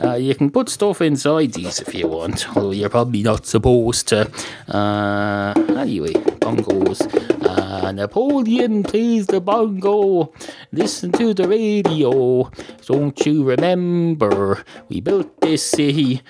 Uh, 0.03 0.15
you 0.15 0.35
can 0.35 0.51
put 0.51 0.67
stuff 0.67 1.01
inside 1.01 1.53
these 1.53 1.79
if 1.79 1.95
you 1.95 2.07
want, 2.07 2.45
although 2.57 2.71
you're 2.71 2.89
probably 2.89 3.23
not 3.23 3.45
supposed 3.45 4.09
to. 4.09 4.29
Uh, 4.67 5.53
anyway, 5.77 6.13
bongos. 6.47 7.03
Uh, 7.43 7.91
Napoleon 7.91 8.83
plays 8.83 9.27
the 9.27 9.41
bongo. 9.41 10.31
Listen 10.71 11.11
to 11.11 11.33
the 11.33 11.47
radio. 11.47 12.49
Don't 12.85 13.19
you 13.25 13.43
remember? 13.43 14.63
We 14.87 15.01
built 15.01 15.41
this 15.41 15.63
city. 15.63 16.21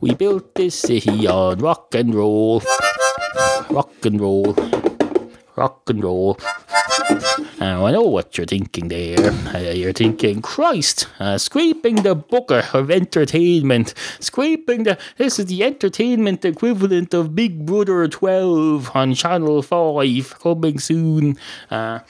We 0.00 0.14
built 0.14 0.54
this 0.54 0.74
city 0.78 1.26
on 1.26 1.58
rock 1.58 1.94
and 1.94 2.14
roll. 2.14 2.62
Rock 3.70 4.04
and 4.04 4.20
roll. 4.20 4.54
Rock 5.56 5.88
and 5.88 6.04
roll. 6.04 6.38
Now, 7.60 7.86
I 7.86 7.90
know 7.90 8.02
what 8.02 8.36
you're 8.36 8.46
thinking 8.46 8.88
there. 8.88 9.30
Uh, 9.54 9.58
you're 9.58 9.92
thinking, 9.92 10.42
Christ, 10.42 11.08
uh, 11.18 11.38
scraping 11.38 11.96
the 11.96 12.14
booker 12.14 12.64
of 12.72 12.90
entertainment. 12.90 13.94
Scraping 14.20 14.84
the. 14.84 14.98
This 15.16 15.38
is 15.38 15.46
the 15.46 15.64
entertainment 15.64 16.44
equivalent 16.44 17.14
of 17.14 17.34
Big 17.34 17.66
Brother 17.66 18.06
12 18.06 18.90
on 18.94 19.14
Channel 19.14 19.62
5 19.62 20.38
coming 20.40 20.78
soon. 20.78 21.36
Uh, 21.70 22.00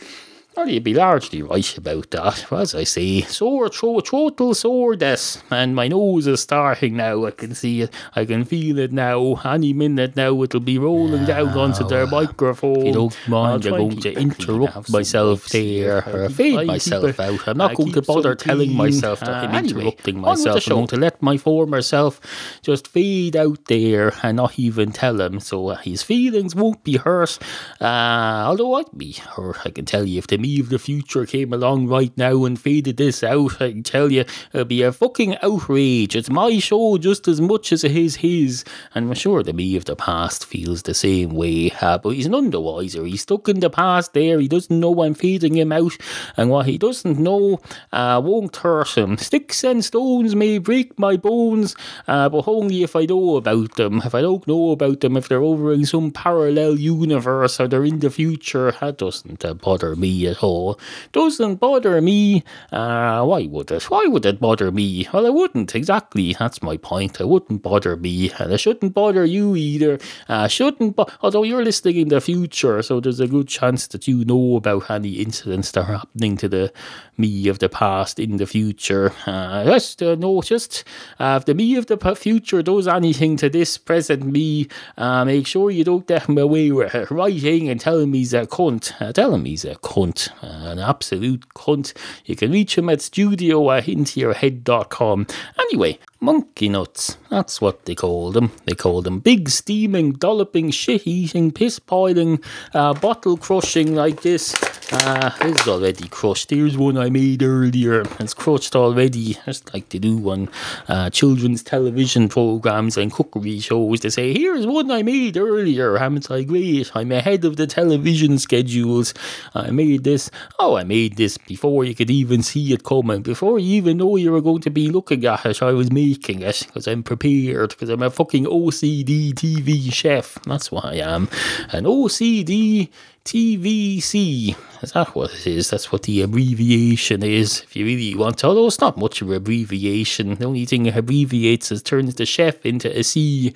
well, 0.59 0.69
you'd 0.69 0.83
be 0.83 0.93
largely 0.93 1.41
right 1.41 1.79
about 1.79 2.11
that. 2.11 2.53
As 2.53 2.75
I 2.75 2.83
say, 2.83 3.21
sore 3.21 3.69
throat, 3.69 4.07
total 4.07 4.55
soreness, 4.55 5.41
and 5.53 5.77
my 5.77 5.87
nose 5.87 6.27
is 6.27 6.41
starting 6.41 6.97
now. 6.97 7.27
I 7.27 7.31
can 7.31 7.55
see 7.55 7.83
it. 7.83 7.95
I 8.17 8.25
can 8.25 8.45
feel 8.45 8.77
it 8.81 8.91
now. 8.91 9.37
Any 9.45 9.73
minute 9.73 10.17
now, 10.17 10.43
it'll 10.43 10.59
be 10.59 10.77
rolling 10.77 11.27
down 11.27 11.51
onto 11.51 11.87
their 11.87 12.09
microphone. 12.09 12.79
If 12.79 12.87
you 12.87 12.93
don't 12.93 13.29
mind, 13.29 13.67
I'm 13.67 13.73
going 13.73 14.01
to 14.01 14.13
interrupt 14.15 14.91
myself 14.91 15.47
there, 15.51 15.99
or 16.09 16.29
fade 16.29 16.67
myself 16.67 17.21
out. 17.21 17.47
I'm 17.47 17.57
not 17.57 17.77
going 17.77 17.93
to 17.93 18.03
bother 18.03 18.35
telling 18.35 18.75
myself 18.75 19.21
that 19.21 19.45
I'm 19.45 19.65
interrupting 19.65 20.21
myself. 20.21 20.67
I'm 20.67 20.75
going 20.75 20.87
to 20.89 20.97
let 20.97 21.23
my 21.23 21.37
former 21.37 21.83
self 21.83 22.21
just 22.63 22.89
fade 22.89 23.37
out 23.37 23.67
there 23.67 24.13
and 24.25 24.39
not 24.39 24.59
even 24.59 24.91
tell 24.91 25.21
him, 25.21 25.39
so 25.39 25.69
uh, 25.69 25.77
his 25.77 26.03
feelings 26.03 26.57
won't 26.57 26.83
be 26.83 26.97
hurt. 26.97 27.39
Uh, 27.81 28.43
although 28.49 28.75
I'd 28.75 28.87
be 28.97 29.13
hurt, 29.13 29.59
I 29.65 29.71
can 29.71 29.85
tell 29.85 30.05
you 30.05 30.19
if 30.19 30.27
the 30.27 30.48
of 30.61 30.71
the 30.71 30.79
future 30.79 31.27
came 31.27 31.53
along 31.53 31.89
right 31.89 32.17
now 32.17 32.45
and 32.45 32.59
faded 32.59 32.97
this 32.97 33.23
out, 33.23 33.61
I 33.61 33.73
tell 33.81 34.11
you 34.11 34.25
it'd 34.53 34.69
be 34.69 34.83
a 34.83 34.93
fucking 34.93 35.37
outrage. 35.43 36.17
It's 36.17 36.31
my 36.31 36.59
show 36.59 36.97
just 36.99 37.29
as 37.29 37.41
much 37.41 37.73
as 37.73 37.85
it 37.85 37.97
is 37.97 38.17
his, 38.17 38.65
and 38.95 39.09
I'm 39.09 39.15
sure 39.15 39.43
the 39.43 39.53
me 39.53 39.77
of 39.77 39.85
the 39.85 39.97
past 39.97 40.47
feels 40.47 40.83
the 40.83 40.95
same 40.95 41.31
way. 41.31 41.71
Uh, 41.81 41.99
but 41.99 42.11
he's 42.11 42.29
none 42.29 42.51
the 42.51 42.61
wiser. 42.61 43.05
He's 43.05 43.23
stuck 43.23 43.49
in 43.49 43.61
the 43.61 43.71
past 43.71 44.15
there. 44.15 44.41
He 44.41 44.49
doesn't 44.49 44.81
know 44.81 45.03
I'm 45.03 45.15
fading 45.15 45.57
him 45.57 45.73
out, 45.73 45.97
and 46.37 46.51
what 46.51 46.67
he 46.67 46.79
doesn't 46.79 47.19
know 47.19 47.61
uh, 47.93 48.21
won't 48.25 48.57
hurt 48.57 48.97
him. 48.97 49.19
Sticks 49.19 49.65
and 49.65 49.85
stones 49.85 50.35
may 50.35 50.59
break 50.59 50.99
my 50.99 51.17
bones, 51.17 51.77
uh, 52.07 52.29
but 52.29 52.49
only 52.49 52.83
if 52.83 52.97
I 52.97 53.05
know 53.05 53.37
about 53.37 53.75
them. 53.77 54.01
If 54.05 54.15
I 54.15 54.23
don't 54.23 54.47
know 54.47 54.71
about 54.71 55.01
them, 55.01 55.17
if 55.17 55.29
they're 55.29 55.43
over 55.43 55.73
in 55.73 55.85
some 55.85 56.11
parallel 56.11 56.79
universe 56.79 57.61
or 57.61 57.69
they're 57.69 57.85
in 57.85 57.99
the 57.99 58.11
future, 58.11 58.73
that 58.81 58.99
doesn't 58.99 59.45
uh, 59.45 59.55
bother 59.55 59.97
me 59.97 60.27
at 60.27 60.38
all. 60.43 60.79
Doesn't 61.13 61.57
bother 61.57 62.01
me. 62.01 62.45
Uh, 62.73 63.25
why 63.25 63.47
would 63.47 63.71
it? 63.71 63.85
Why 63.91 64.07
would 64.07 64.27
it 64.27 64.41
bother 64.41 64.71
me? 64.71 65.09
Well, 65.13 65.27
I 65.27 65.31
wouldn't, 65.31 65.75
exactly. 65.75 66.35
That's 66.39 66.63
my 66.63 66.77
point. 66.77 67.21
It 67.21 67.29
wouldn't 67.29 67.63
bother 67.63 67.97
me, 67.97 68.31
and 68.39 68.53
it 68.53 68.59
shouldn't 68.59 68.95
bother 68.95 69.25
you 69.25 69.57
either. 69.57 69.99
Uh, 70.29 70.49
shouldn't, 70.49 70.97
bo- 70.97 71.07
although 71.23 71.43
you're 71.43 71.65
listening 71.65 71.97
in 71.97 72.09
the 72.09 72.21
future, 72.21 72.83
so 72.83 73.01
there's 73.01 73.21
a 73.21 73.29
good 73.29 73.49
chance 73.49 73.87
that 73.89 74.09
you 74.09 74.25
know 74.25 74.57
about 74.57 74.91
any 74.91 75.15
incidents 75.15 75.71
that 75.73 75.89
are 75.89 75.99
happening 75.99 76.37
to 76.39 76.49
the 76.49 76.73
me 77.17 77.49
of 77.49 77.59
the 77.59 77.69
past 77.69 78.19
in 78.19 78.37
the 78.37 78.47
future. 78.47 79.13
Uh, 79.27 79.65
just 79.65 80.03
uh, 80.03 80.15
no, 80.15 80.41
just 80.41 80.85
uh, 81.19 81.37
if 81.41 81.47
the 81.47 81.55
me 81.55 81.77
of 81.77 81.87
the 81.87 81.99
future 82.15 82.63
does 82.63 82.87
anything 82.87 83.37
to 83.37 83.49
this 83.49 83.77
present 83.77 84.25
me, 84.25 84.69
uh, 84.97 85.25
make 85.25 85.47
sure 85.47 85.71
you 85.71 85.85
don't 85.85 86.07
get 86.07 86.29
him 86.29 86.39
away 86.39 86.71
with 86.71 86.95
it. 86.95 87.11
Writing 87.11 87.69
and 87.69 87.81
telling 87.81 88.11
me 88.11 88.19
he's 88.19 88.35
a 88.35 88.47
cunt. 88.47 88.93
Uh, 89.01 89.13
tell 89.13 89.35
him 89.35 89.45
he's 89.45 89.65
a 89.65 89.75
cunt, 89.77 90.28
uh, 90.43 90.71
an 90.71 90.79
absolute 90.79 91.49
cunt. 91.55 91.93
You 92.25 92.37
can 92.37 92.53
reach 92.53 92.77
him 92.77 92.89
at 92.89 93.01
studio 93.01 93.71
at 93.71 93.85
intoyourhead.com. 93.85 95.27
Anyway, 95.59 95.99
monkey 96.21 96.69
nuts. 96.69 97.17
That's 97.31 97.61
what 97.61 97.85
they 97.85 97.95
call 97.95 98.33
them. 98.33 98.51
They 98.65 98.75
call 98.75 99.03
them 99.03 99.21
big, 99.21 99.49
steaming, 99.49 100.13
dolloping, 100.13 100.71
shit 100.71 101.07
eating, 101.07 101.53
piss 101.53 101.79
piling, 101.79 102.43
uh, 102.75 102.95
bottle 102.95 103.37
crushing 103.37 103.95
like 103.95 104.23
this. 104.23 104.55
Uh, 104.91 105.31
this 105.41 105.61
is 105.61 105.69
already 105.69 106.09
crushed. 106.09 106.49
Here's 106.49 106.77
one 106.77 106.97
I 106.97 107.11
made 107.11 107.43
earlier. 107.43 108.05
It's 108.19 108.33
crushed 108.33 108.75
already. 108.75 109.37
Just 109.45 109.73
like 109.75 109.91
they 109.91 109.99
do 109.99 110.31
on 110.31 110.49
uh, 110.89 111.11
children's 111.11 111.63
television 111.63 112.29
programs 112.29 112.97
and 112.97 113.13
cookery 113.13 113.61
shows. 113.61 114.01
They 114.01 114.09
say, 114.09 114.33
here's 114.33 114.67
one 114.67 114.91
I 114.91 115.03
made 115.03 115.37
earlier. 115.37 115.99
Haven't 115.99 116.31
I 116.31 116.43
great? 116.43 116.91
I'm 116.95 117.13
ahead 117.13 117.45
of 117.45 117.57
the 117.57 117.67
television 117.67 118.39
schedules. 118.39 119.13
I 119.55 119.71
made 119.71 120.05
this. 120.05 120.31
Oh, 120.59 120.77
I 120.77 120.85
made 120.85 121.17
this 121.17 121.37
before 121.37 121.85
you 121.85 121.95
could 121.95 122.11
even 122.11 122.43
see 122.43 122.73
it 122.73 122.83
coming. 122.83 123.21
Before 123.21 123.59
you 123.59 123.77
even 123.77 123.99
know 123.99 124.17
you 124.17 124.33
were 124.33 124.41
going 124.41 124.63
to 124.63 124.71
be 124.71 124.89
looking 124.89 125.25
at 125.27 125.45
it, 125.45 125.63
I 125.63 125.73
was 125.73 125.93
making 125.93 126.08
it 126.43 126.65
because 126.67 126.87
I'm 126.87 127.03
prepared. 127.03 127.71
Because 127.71 127.89
I'm 127.89 128.03
a 128.03 128.11
fucking 128.11 128.45
OCD 128.45 129.33
TV 129.35 129.93
chef. 129.93 130.39
That's 130.45 130.71
what 130.71 130.85
I 130.85 130.97
am. 130.97 131.29
An 131.71 131.85
OCD 131.85 132.91
TVC. 133.29 134.57
Is 134.81 134.93
that 134.93 135.15
what 135.15 135.35
it 135.35 135.47
is? 135.47 135.71
That's 135.71 135.91
what 135.91 136.05
the 136.05 136.23
abbreviation 136.23 137.23
is, 137.23 137.63
if 137.63 137.75
you 137.75 137.85
really 137.85 138.15
want 138.15 138.39
to. 138.39 138.47
Although 138.47 138.69
it's 138.69 138.81
not 138.81 138.97
much 138.97 139.21
of 139.21 139.29
an 139.29 139.37
abbreviation. 139.37 140.37
The 140.37 140.47
only 140.47 140.65
thing 140.65 140.87
it 140.87 140.97
abbreviates 140.97 141.73
is 141.73 141.83
turns 141.83 142.15
the 142.15 142.25
chef 142.25 142.65
into 142.65 142.97
a 142.97 143.03
C, 143.03 143.53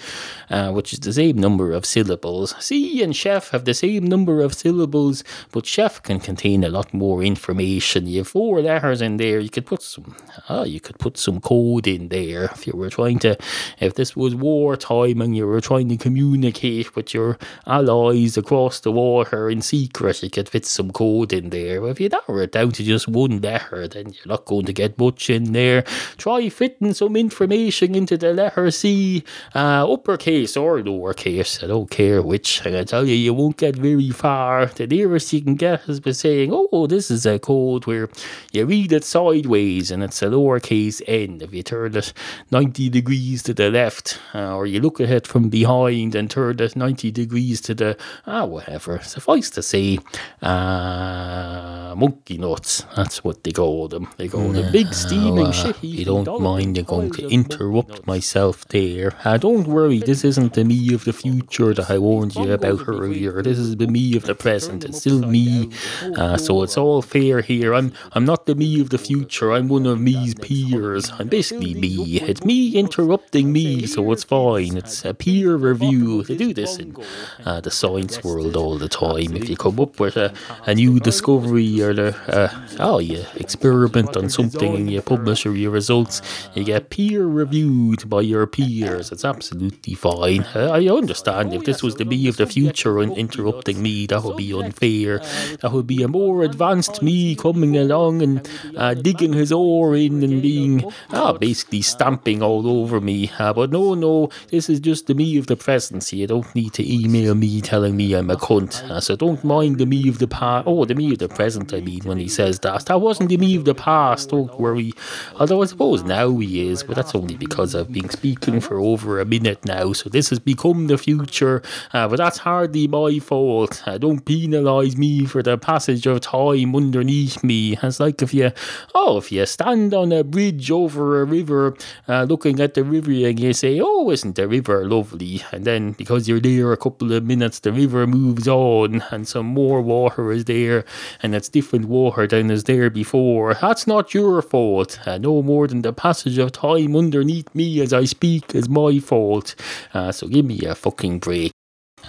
uh, 0.50 0.72
which 0.72 0.92
is 0.92 0.98
the 0.98 1.12
same 1.12 1.38
number 1.38 1.72
of 1.72 1.86
syllables. 1.86 2.54
C 2.58 3.02
and 3.02 3.14
chef 3.16 3.50
have 3.50 3.64
the 3.64 3.72
same 3.72 4.04
number 4.04 4.42
of 4.42 4.52
syllables, 4.52 5.24
but 5.52 5.64
chef 5.64 6.02
can 6.02 6.20
contain 6.20 6.64
a 6.64 6.68
lot 6.68 6.92
more 6.92 7.22
information. 7.22 8.06
You 8.08 8.18
have 8.18 8.28
four 8.28 8.60
letters 8.60 9.00
in 9.00 9.16
there. 9.16 9.38
You 9.38 9.48
could 9.48 9.64
put 9.64 9.80
some, 9.80 10.16
ah, 10.50 10.64
you 10.64 10.80
could 10.80 10.98
put 10.98 11.16
some 11.16 11.40
code 11.40 11.86
in 11.86 12.08
there 12.08 12.44
if 12.44 12.66
you 12.66 12.74
were 12.74 12.90
trying 12.90 13.20
to, 13.20 13.38
if 13.78 13.94
this 13.94 14.16
was 14.16 14.34
wartime 14.34 15.22
and 15.22 15.36
you 15.36 15.46
were 15.46 15.60
trying 15.60 15.88
to 15.88 15.96
communicate 15.96 16.96
with 16.96 17.14
your 17.14 17.38
allies 17.66 18.36
across 18.36 18.80
the 18.80 18.92
water 18.92 19.48
in 19.48 19.61
secret, 19.62 20.22
you 20.22 20.30
could 20.30 20.48
fit 20.48 20.66
some 20.66 20.90
code 20.90 21.32
in 21.32 21.50
there. 21.50 21.86
If 21.88 22.00
you 22.00 22.08
narrow 22.08 22.42
it 22.42 22.52
down 22.52 22.72
to 22.72 22.82
just 22.82 23.08
one 23.08 23.40
letter, 23.40 23.88
then 23.88 24.12
you're 24.12 24.26
not 24.26 24.44
going 24.44 24.66
to 24.66 24.72
get 24.72 24.98
much 24.98 25.30
in 25.30 25.52
there. 25.52 25.82
Try 26.18 26.48
fitting 26.48 26.94
some 26.94 27.16
information 27.16 27.94
into 27.94 28.16
the 28.16 28.32
letter 28.32 28.70
C, 28.70 29.24
uh, 29.54 29.90
uppercase 29.90 30.56
or 30.56 30.78
lowercase. 30.80 31.62
I 31.62 31.66
don't 31.66 31.90
care 31.90 32.22
which. 32.22 32.60
I 32.60 32.70
can 32.70 32.86
tell 32.86 33.06
you, 33.06 33.14
you 33.14 33.34
won't 33.34 33.56
get 33.56 33.76
very 33.76 34.10
far. 34.10 34.66
The 34.66 34.86
nearest 34.86 35.32
you 35.32 35.42
can 35.42 35.54
get 35.54 35.88
is 35.88 36.00
by 36.00 36.12
saying, 36.12 36.50
"Oh, 36.52 36.86
this 36.86 37.10
is 37.10 37.26
a 37.26 37.38
code 37.38 37.86
where 37.86 38.08
you 38.52 38.66
read 38.66 38.92
it 38.92 39.04
sideways 39.04 39.90
and 39.90 40.02
it's 40.02 40.22
a 40.22 40.26
lowercase 40.26 41.00
n." 41.06 41.40
If 41.40 41.52
you 41.54 41.62
turn 41.62 41.96
it 41.96 42.12
ninety 42.50 42.88
degrees 42.88 43.42
to 43.44 43.54
the 43.54 43.70
left, 43.70 44.18
uh, 44.34 44.54
or 44.54 44.66
you 44.66 44.80
look 44.80 45.00
at 45.00 45.10
it 45.10 45.26
from 45.26 45.48
behind 45.48 46.14
and 46.14 46.30
turn 46.30 46.60
it 46.60 46.76
ninety 46.76 47.10
degrees 47.10 47.60
to 47.62 47.74
the 47.74 47.96
ah 48.26 48.44
whatever. 48.44 49.00
Suffice 49.02 49.41
likes 49.42 49.50
to 49.50 49.62
say 49.62 49.98
uh, 50.40 51.94
monkey 51.96 52.38
nuts. 52.38 52.86
That's 52.94 53.24
what 53.24 53.42
they 53.42 53.50
call 53.50 53.88
them. 53.88 54.06
They 54.16 54.28
call 54.28 54.50
them 54.52 54.70
big 54.70 54.94
steaming 54.94 55.48
uh, 55.48 55.52
shit. 55.52 55.82
you 55.82 56.04
don't 56.04 56.40
mind 56.40 56.78
I'm 56.78 56.84
going 56.84 57.10
to 57.14 57.26
interrupt 57.28 58.06
myself 58.06 58.64
there. 58.68 59.12
Uh, 59.24 59.38
don't 59.38 59.66
worry, 59.66 59.98
this 59.98 60.22
isn't 60.24 60.54
the 60.54 60.64
me 60.64 60.94
of 60.94 61.04
the 61.04 61.12
future 61.12 61.74
that 61.74 61.90
I 61.90 61.98
warned 61.98 62.36
you 62.36 62.52
about 62.52 62.86
earlier. 62.86 63.42
This 63.42 63.58
is 63.58 63.76
the 63.76 63.88
me 63.88 64.16
of 64.16 64.24
the 64.24 64.36
present. 64.36 64.84
It's 64.84 65.00
still 65.00 65.22
me, 65.26 65.70
uh, 66.16 66.36
so 66.36 66.62
it's 66.62 66.76
all 66.76 67.02
fair 67.02 67.40
here. 67.40 67.74
I'm 67.74 67.92
I'm 68.12 68.24
not 68.24 68.46
the 68.46 68.54
me 68.54 68.80
of 68.80 68.90
the 68.90 68.98
future. 68.98 69.50
I'm 69.52 69.66
one 69.68 69.86
of 69.86 70.00
me's 70.00 70.34
peers. 70.36 71.10
I'm 71.18 71.28
basically 71.28 71.74
me. 71.74 72.20
It's 72.30 72.44
me 72.44 72.76
interrupting 72.76 73.52
me, 73.52 73.86
so 73.86 74.12
it's 74.12 74.24
fine. 74.24 74.76
It's 74.76 75.04
a 75.04 75.14
peer 75.14 75.56
review. 75.56 76.22
They 76.22 76.36
do 76.36 76.54
this 76.54 76.78
in 76.78 76.96
uh, 77.44 77.60
the 77.60 77.72
science 77.72 78.22
world 78.22 78.56
all 78.56 78.78
the 78.78 78.88
time. 78.88 79.31
If 79.36 79.48
you 79.48 79.56
come 79.56 79.80
up 79.80 80.00
with 80.00 80.16
a, 80.16 80.32
a 80.66 80.74
new 80.74 81.00
discovery 81.00 81.80
or 81.80 81.94
the, 81.94 82.16
uh, 82.28 82.66
oh, 82.80 82.98
you 82.98 83.24
experiment 83.36 84.16
on 84.16 84.28
something 84.28 84.74
and 84.74 84.90
you 84.90 85.02
publish 85.02 85.44
your 85.44 85.70
results, 85.70 86.22
you 86.54 86.64
get 86.64 86.90
peer 86.90 87.26
reviewed 87.26 88.08
by 88.08 88.20
your 88.20 88.46
peers. 88.46 89.12
It's 89.12 89.24
absolutely 89.24 89.94
fine. 89.94 90.42
Uh, 90.54 90.70
I 90.72 90.88
understand 90.88 91.54
if 91.54 91.64
this 91.64 91.82
was 91.82 91.96
the 91.96 92.04
me 92.04 92.28
of 92.28 92.36
the 92.36 92.46
future 92.46 92.98
and 92.98 93.16
interrupting 93.16 93.82
me, 93.82 94.06
that 94.06 94.22
would 94.22 94.36
be 94.36 94.52
unfair. 94.52 95.18
That 95.60 95.72
would 95.72 95.86
be 95.86 96.02
a 96.02 96.08
more 96.08 96.42
advanced 96.42 97.02
me 97.02 97.34
coming 97.34 97.76
along 97.76 98.22
and 98.22 98.48
uh, 98.76 98.94
digging 98.94 99.32
his 99.32 99.52
oar 99.52 99.94
in 99.96 100.22
and 100.22 100.42
being 100.42 100.90
uh, 101.10 101.32
basically 101.34 101.82
stamping 101.82 102.42
all 102.42 102.66
over 102.66 103.00
me. 103.00 103.30
Uh, 103.38 103.52
but 103.52 103.70
no, 103.70 103.94
no, 103.94 104.28
this 104.48 104.68
is 104.68 104.80
just 104.80 105.06
the 105.06 105.14
me 105.14 105.38
of 105.38 105.46
the 105.46 105.56
present. 105.56 106.02
So 106.02 106.16
you 106.16 106.26
don't 106.26 106.52
need 106.54 106.72
to 106.74 106.92
email 106.92 107.34
me 107.34 107.60
telling 107.60 107.96
me 107.96 108.14
I'm 108.14 108.30
a 108.30 108.36
cunt. 108.36 108.82
Uh, 108.90 109.00
so 109.00 109.16
don't 109.22 109.44
mind 109.44 109.78
the 109.78 109.86
me 109.86 110.08
of 110.08 110.18
the 110.18 110.26
past. 110.26 110.66
Oh, 110.66 110.84
the 110.84 110.96
me 110.96 111.12
of 111.12 111.18
the 111.18 111.28
present, 111.28 111.72
I 111.72 111.80
mean, 111.80 112.00
when 112.02 112.18
he 112.18 112.26
says 112.26 112.58
that. 112.60 112.86
That 112.86 113.00
wasn't 113.00 113.28
the 113.28 113.36
me 113.36 113.54
of 113.54 113.64
the 113.64 113.74
past. 113.74 114.30
Don't 114.30 114.58
worry. 114.58 114.92
Although 115.38 115.62
I 115.62 115.66
suppose 115.66 116.02
now 116.02 116.36
he 116.38 116.68
is, 116.68 116.82
but 116.82 116.96
that's 116.96 117.14
only 117.14 117.36
because 117.36 117.76
I've 117.76 117.92
been 117.92 118.10
speaking 118.10 118.60
for 118.60 118.80
over 118.80 119.20
a 119.20 119.24
minute 119.24 119.64
now. 119.64 119.92
So 119.92 120.10
this 120.10 120.30
has 120.30 120.40
become 120.40 120.88
the 120.88 120.98
future. 120.98 121.62
Uh, 121.92 122.08
but 122.08 122.16
that's 122.16 122.38
hardly 122.38 122.88
my 122.88 123.20
fault. 123.20 123.84
Uh, 123.86 123.96
don't 123.96 124.24
penalise 124.24 124.96
me 124.96 125.24
for 125.24 125.40
the 125.40 125.56
passage 125.56 126.04
of 126.06 126.20
time 126.22 126.74
underneath 126.74 127.44
me. 127.44 127.78
It's 127.80 128.00
like 128.00 128.22
if 128.22 128.34
you, 128.34 128.50
oh, 128.92 129.18
if 129.18 129.30
you 129.30 129.46
stand 129.46 129.94
on 129.94 130.10
a 130.10 130.24
bridge 130.24 130.68
over 130.72 131.20
a 131.20 131.24
river, 131.24 131.76
uh, 132.08 132.24
looking 132.24 132.58
at 132.58 132.74
the 132.74 132.82
river, 132.82 133.12
and 133.12 133.38
you 133.38 133.52
say, 133.52 133.80
"Oh, 133.80 134.10
isn't 134.10 134.34
the 134.34 134.48
river 134.48 134.84
lovely?" 134.88 135.42
And 135.52 135.64
then 135.64 135.92
because 135.92 136.28
you're 136.28 136.40
there 136.40 136.72
a 136.72 136.76
couple 136.76 137.12
of 137.12 137.24
minutes, 137.24 137.60
the 137.60 137.72
river 137.72 138.06
moves 138.06 138.48
on, 138.48 139.04
and 139.12 139.28
some 139.28 139.46
more 139.46 139.80
water 139.80 140.32
is 140.32 140.44
there, 140.46 140.84
and 141.22 141.34
it's 141.34 141.48
different 141.48 141.86
water 141.86 142.26
than 142.26 142.50
is 142.50 142.64
there 142.64 142.90
before. 142.90 143.54
That's 143.54 143.86
not 143.86 144.14
your 144.14 144.42
fault. 144.42 144.98
Uh, 145.06 145.18
no 145.18 145.42
more 145.42 145.68
than 145.68 145.82
the 145.82 145.92
passage 145.92 146.38
of 146.38 146.52
time 146.52 146.96
underneath 146.96 147.54
me 147.54 147.80
as 147.80 147.92
I 147.92 148.04
speak 148.04 148.54
is 148.54 148.68
my 148.68 148.98
fault. 148.98 149.54
Uh, 149.94 150.12
so 150.12 150.26
give 150.26 150.44
me 150.44 150.60
a 150.64 150.74
fucking 150.74 151.18
break. 151.18 151.52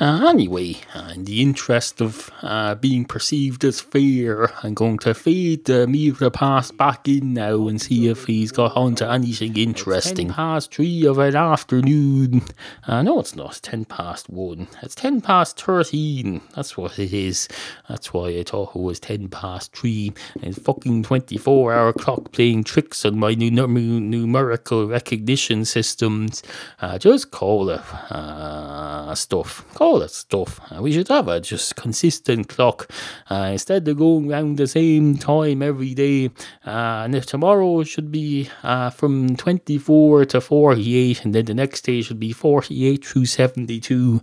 Uh, 0.04 0.28
anyway, 0.28 0.76
uh, 0.94 1.14
in 1.16 1.24
the 1.24 1.42
interest 1.42 2.02
of 2.02 2.30
uh, 2.42 2.76
being 2.76 3.06
perceived 3.06 3.64
as 3.64 3.80
fair, 3.80 4.52
I'm 4.62 4.74
going 4.74 4.98
to 4.98 5.14
fade 5.14 5.70
uh, 5.70 5.86
the 5.86 6.30
past 6.30 6.76
back 6.76 7.08
in 7.08 7.34
now 7.36 7.70
and 7.70 7.82
see 7.82 8.10
if 8.10 8.26
he's 8.26 8.52
got 8.52 8.76
on 8.76 8.96
to 8.96 9.10
anything 9.10 9.56
interesting. 9.56 10.28
It's 10.28 10.36
ten 10.36 10.46
past 10.46 10.74
three 10.74 11.06
of 11.06 11.20
an 11.20 11.38
afternoon. 11.38 12.42
Uh, 12.86 13.02
no, 13.02 13.22
it's 13.22 13.34
not. 13.34 13.52
It's 13.52 13.62
ten 13.62 13.86
past 13.86 14.30
one. 14.30 14.68
It's 14.82 14.94
ten 14.94 15.22
past 15.22 15.62
thirteen. 15.62 16.42
That's 16.54 16.76
what 16.76 17.00
it 17.00 17.14
is. 17.14 17.48
That's 17.88 18.14
why 18.14 18.28
I 18.28 18.44
thought 18.44 18.76
it 18.76 18.82
was 18.82 19.00
ten 19.00 19.30
past 19.30 19.74
three. 19.74 20.12
And 20.42 20.54
fucking 20.54 21.04
24 21.04 21.74
hour 21.74 21.94
clock 21.94 22.34
playing 22.34 22.66
tricks 22.66 23.06
on 23.06 23.18
my 23.18 23.36
numer- 23.36 24.02
numerical 24.02 24.86
recognition 24.86 25.64
systems. 25.64 26.44
Uh, 26.82 26.98
just 26.98 27.32
call 27.32 27.70
it 27.70 27.80
uh, 28.12 29.16
stuff 29.16 29.64
all 29.94 30.00
that 30.00 30.10
stuff. 30.10 30.60
Uh, 30.72 30.82
we 30.82 30.92
should 30.92 31.08
have 31.08 31.28
a 31.28 31.40
just 31.40 31.76
consistent 31.76 32.50
clock 32.50 32.90
uh, 33.30 33.50
instead 33.52 33.88
of 33.88 33.98
going 33.98 34.28
round 34.28 34.58
the 34.58 34.66
same 34.66 35.16
time 35.18 35.62
every 35.62 35.94
day. 35.94 36.26
Uh, 36.66 37.06
and 37.06 37.14
if 37.14 37.28
tomorrow 37.28 37.84
should 37.84 38.12
be 38.12 38.50
uh, 38.64 38.90
from 38.90 39.36
24 39.36 40.26
to 40.26 40.42
48, 40.42 41.26
and 41.26 41.36
then 41.36 41.46
the 41.46 41.54
next 41.54 41.82
day 41.82 42.02
should 42.02 42.20
be 42.20 42.34
48 42.34 43.06
through 43.06 43.28
72, 43.28 44.22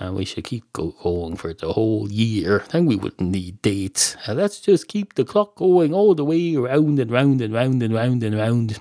uh, 0.00 0.12
we 0.12 0.24
should 0.24 0.42
keep 0.42 0.64
go- 0.72 0.94
going 1.00 1.36
for 1.36 1.54
the 1.54 1.72
whole 1.72 2.10
year. 2.10 2.64
Then 2.70 2.86
we 2.86 2.96
wouldn't 2.96 3.30
need 3.30 3.62
dates. 3.62 4.16
Uh, 4.26 4.34
let's 4.34 4.60
just 4.60 4.88
keep 4.88 5.14
the 5.14 5.24
clock 5.24 5.54
going 5.54 5.94
all 5.94 6.16
the 6.16 6.24
way 6.24 6.56
round 6.56 6.98
and 6.98 7.12
round 7.12 7.40
and 7.40 7.54
round 7.54 7.80
and 7.80 7.94
round 7.94 8.24
and 8.24 8.36
round 8.36 8.80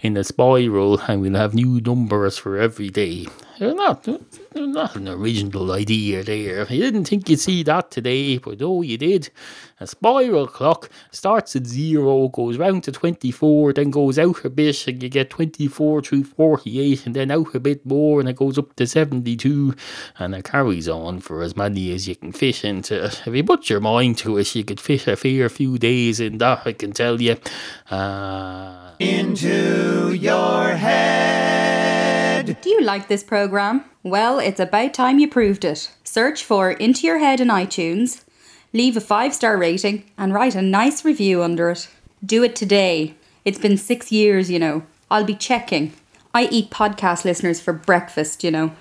in 0.00 0.18
a 0.18 0.24
spiral, 0.24 1.00
and 1.08 1.22
we'll 1.22 1.34
have 1.34 1.54
new 1.54 1.80
numbers 1.80 2.36
for 2.36 2.58
every 2.58 2.90
day. 2.90 3.26
They're 3.58 3.74
not, 3.74 4.04
they're 4.04 4.66
not 4.68 4.94
an 4.94 5.08
original 5.08 5.72
idea 5.72 6.22
there. 6.22 6.64
You 6.72 6.80
didn't 6.80 7.06
think 7.06 7.28
you'd 7.28 7.40
see 7.40 7.64
that 7.64 7.90
today, 7.90 8.38
but 8.38 8.62
oh, 8.62 8.82
you 8.82 8.96
did. 8.96 9.30
A 9.80 9.86
spiral 9.86 10.46
clock 10.46 10.88
starts 11.10 11.56
at 11.56 11.66
zero, 11.66 12.28
goes 12.28 12.56
round 12.56 12.84
to 12.84 12.92
24, 12.92 13.72
then 13.72 13.90
goes 13.90 14.16
out 14.16 14.44
a 14.44 14.50
bit, 14.50 14.86
and 14.86 15.02
you 15.02 15.08
get 15.08 15.30
24 15.30 16.02
through 16.02 16.24
48, 16.24 17.06
and 17.06 17.16
then 17.16 17.32
out 17.32 17.52
a 17.52 17.58
bit 17.58 17.84
more, 17.84 18.20
and 18.20 18.28
it 18.28 18.36
goes 18.36 18.58
up 18.58 18.76
to 18.76 18.86
72, 18.86 19.74
and 20.20 20.36
it 20.36 20.44
carries 20.44 20.88
on 20.88 21.18
for 21.18 21.42
as 21.42 21.56
many 21.56 21.92
as 21.92 22.06
you 22.06 22.14
can 22.14 22.30
fit 22.30 22.64
into 22.64 23.06
it. 23.06 23.22
If 23.26 23.34
you 23.34 23.42
put 23.42 23.68
your 23.68 23.80
mind 23.80 24.18
to 24.18 24.38
it, 24.38 24.54
you 24.54 24.62
could 24.62 24.80
fit 24.80 25.08
a 25.08 25.16
fair 25.16 25.48
few 25.48 25.78
days 25.78 26.20
in 26.20 26.38
that, 26.38 26.64
I 26.64 26.74
can 26.74 26.92
tell 26.92 27.20
you. 27.20 27.36
Uh, 27.90 28.92
Into 29.00 30.12
your 30.12 30.74
head. 30.74 31.57
Do 32.54 32.70
you 32.70 32.80
like 32.80 33.08
this 33.08 33.22
program? 33.22 33.84
Well, 34.02 34.38
it's 34.38 34.60
about 34.60 34.94
time 34.94 35.18
you 35.18 35.28
proved 35.28 35.64
it. 35.64 35.90
Search 36.04 36.42
for 36.44 36.70
Into 36.70 37.06
Your 37.06 37.18
Head 37.18 37.40
in 37.40 37.48
iTunes, 37.48 38.24
leave 38.72 38.96
a 38.96 39.00
five 39.00 39.34
star 39.34 39.56
rating, 39.56 40.04
and 40.16 40.32
write 40.32 40.54
a 40.54 40.62
nice 40.62 41.04
review 41.04 41.42
under 41.42 41.70
it. 41.70 41.88
Do 42.24 42.42
it 42.42 42.56
today. 42.56 43.14
It's 43.44 43.58
been 43.58 43.76
six 43.76 44.10
years, 44.10 44.50
you 44.50 44.58
know. 44.58 44.84
I'll 45.10 45.24
be 45.24 45.34
checking. 45.34 45.92
I 46.34 46.48
eat 46.50 46.70
podcast 46.70 47.24
listeners 47.24 47.60
for 47.60 47.72
breakfast, 47.72 48.44
you 48.44 48.50
know. 48.50 48.72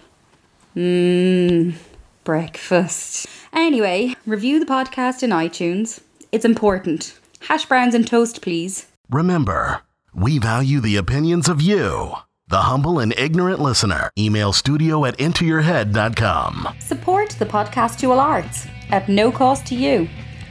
Mmm, 0.76 1.76
breakfast. 2.24 3.28
Anyway, 3.54 4.16
review 4.26 4.60
the 4.60 4.66
podcast 4.66 5.24
in 5.24 5.32
iTunes. 5.32 6.02
It's 6.32 6.46
important. 6.46 7.18
Hash 7.42 7.66
browns 7.66 7.96
and 7.96 8.06
toast, 8.06 8.42
please. 8.42 8.88
Remember, 9.10 9.82
we 10.14 10.38
value 10.38 10.82
the 10.82 10.98
opinions 10.98 11.48
of 11.48 11.62
you, 11.62 12.14
the 12.50 12.62
humble 12.62 13.00
and 13.00 13.14
ignorant 13.18 13.62
listener. 13.62 14.10
Email 14.18 14.54
studio 14.54 15.06
at 15.06 15.18
intoyourhead.com. 15.18 16.76
Support 16.80 17.32
the 17.32 17.46
podcastual 17.46 18.18
arts 18.18 18.68
at 18.90 19.10
no 19.10 19.32
cost 19.32 19.66
to 19.68 19.76
you. 19.76 20.08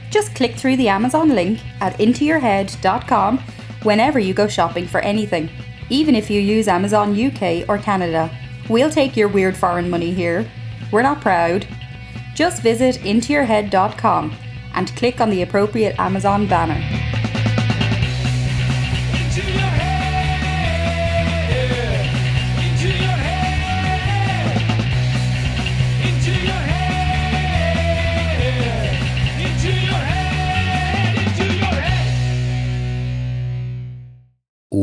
Just 0.09 0.35
click 0.35 0.55
through 0.55 0.77
the 0.77 0.87
Amazon 0.87 1.29
link 1.29 1.59
at 1.81 1.97
intoyourhead.com 1.97 3.39
whenever 3.83 4.19
you 4.19 4.33
go 4.33 4.47
shopping 4.47 4.87
for 4.87 4.99
anything, 5.01 5.49
even 5.89 6.15
if 6.15 6.29
you 6.29 6.39
use 6.39 6.67
Amazon 6.67 7.19
UK 7.19 7.67
or 7.67 7.77
Canada. 7.77 8.29
We'll 8.69 8.89
take 8.89 9.17
your 9.17 9.27
weird 9.27 9.55
foreign 9.55 9.89
money 9.89 10.13
here. 10.13 10.49
We're 10.91 11.01
not 11.01 11.21
proud. 11.21 11.67
Just 12.35 12.61
visit 12.61 12.95
intoyourhead.com 12.97 14.35
and 14.75 14.95
click 14.95 15.19
on 15.19 15.29
the 15.29 15.41
appropriate 15.41 15.97
Amazon 15.97 16.47
banner. 16.47 17.16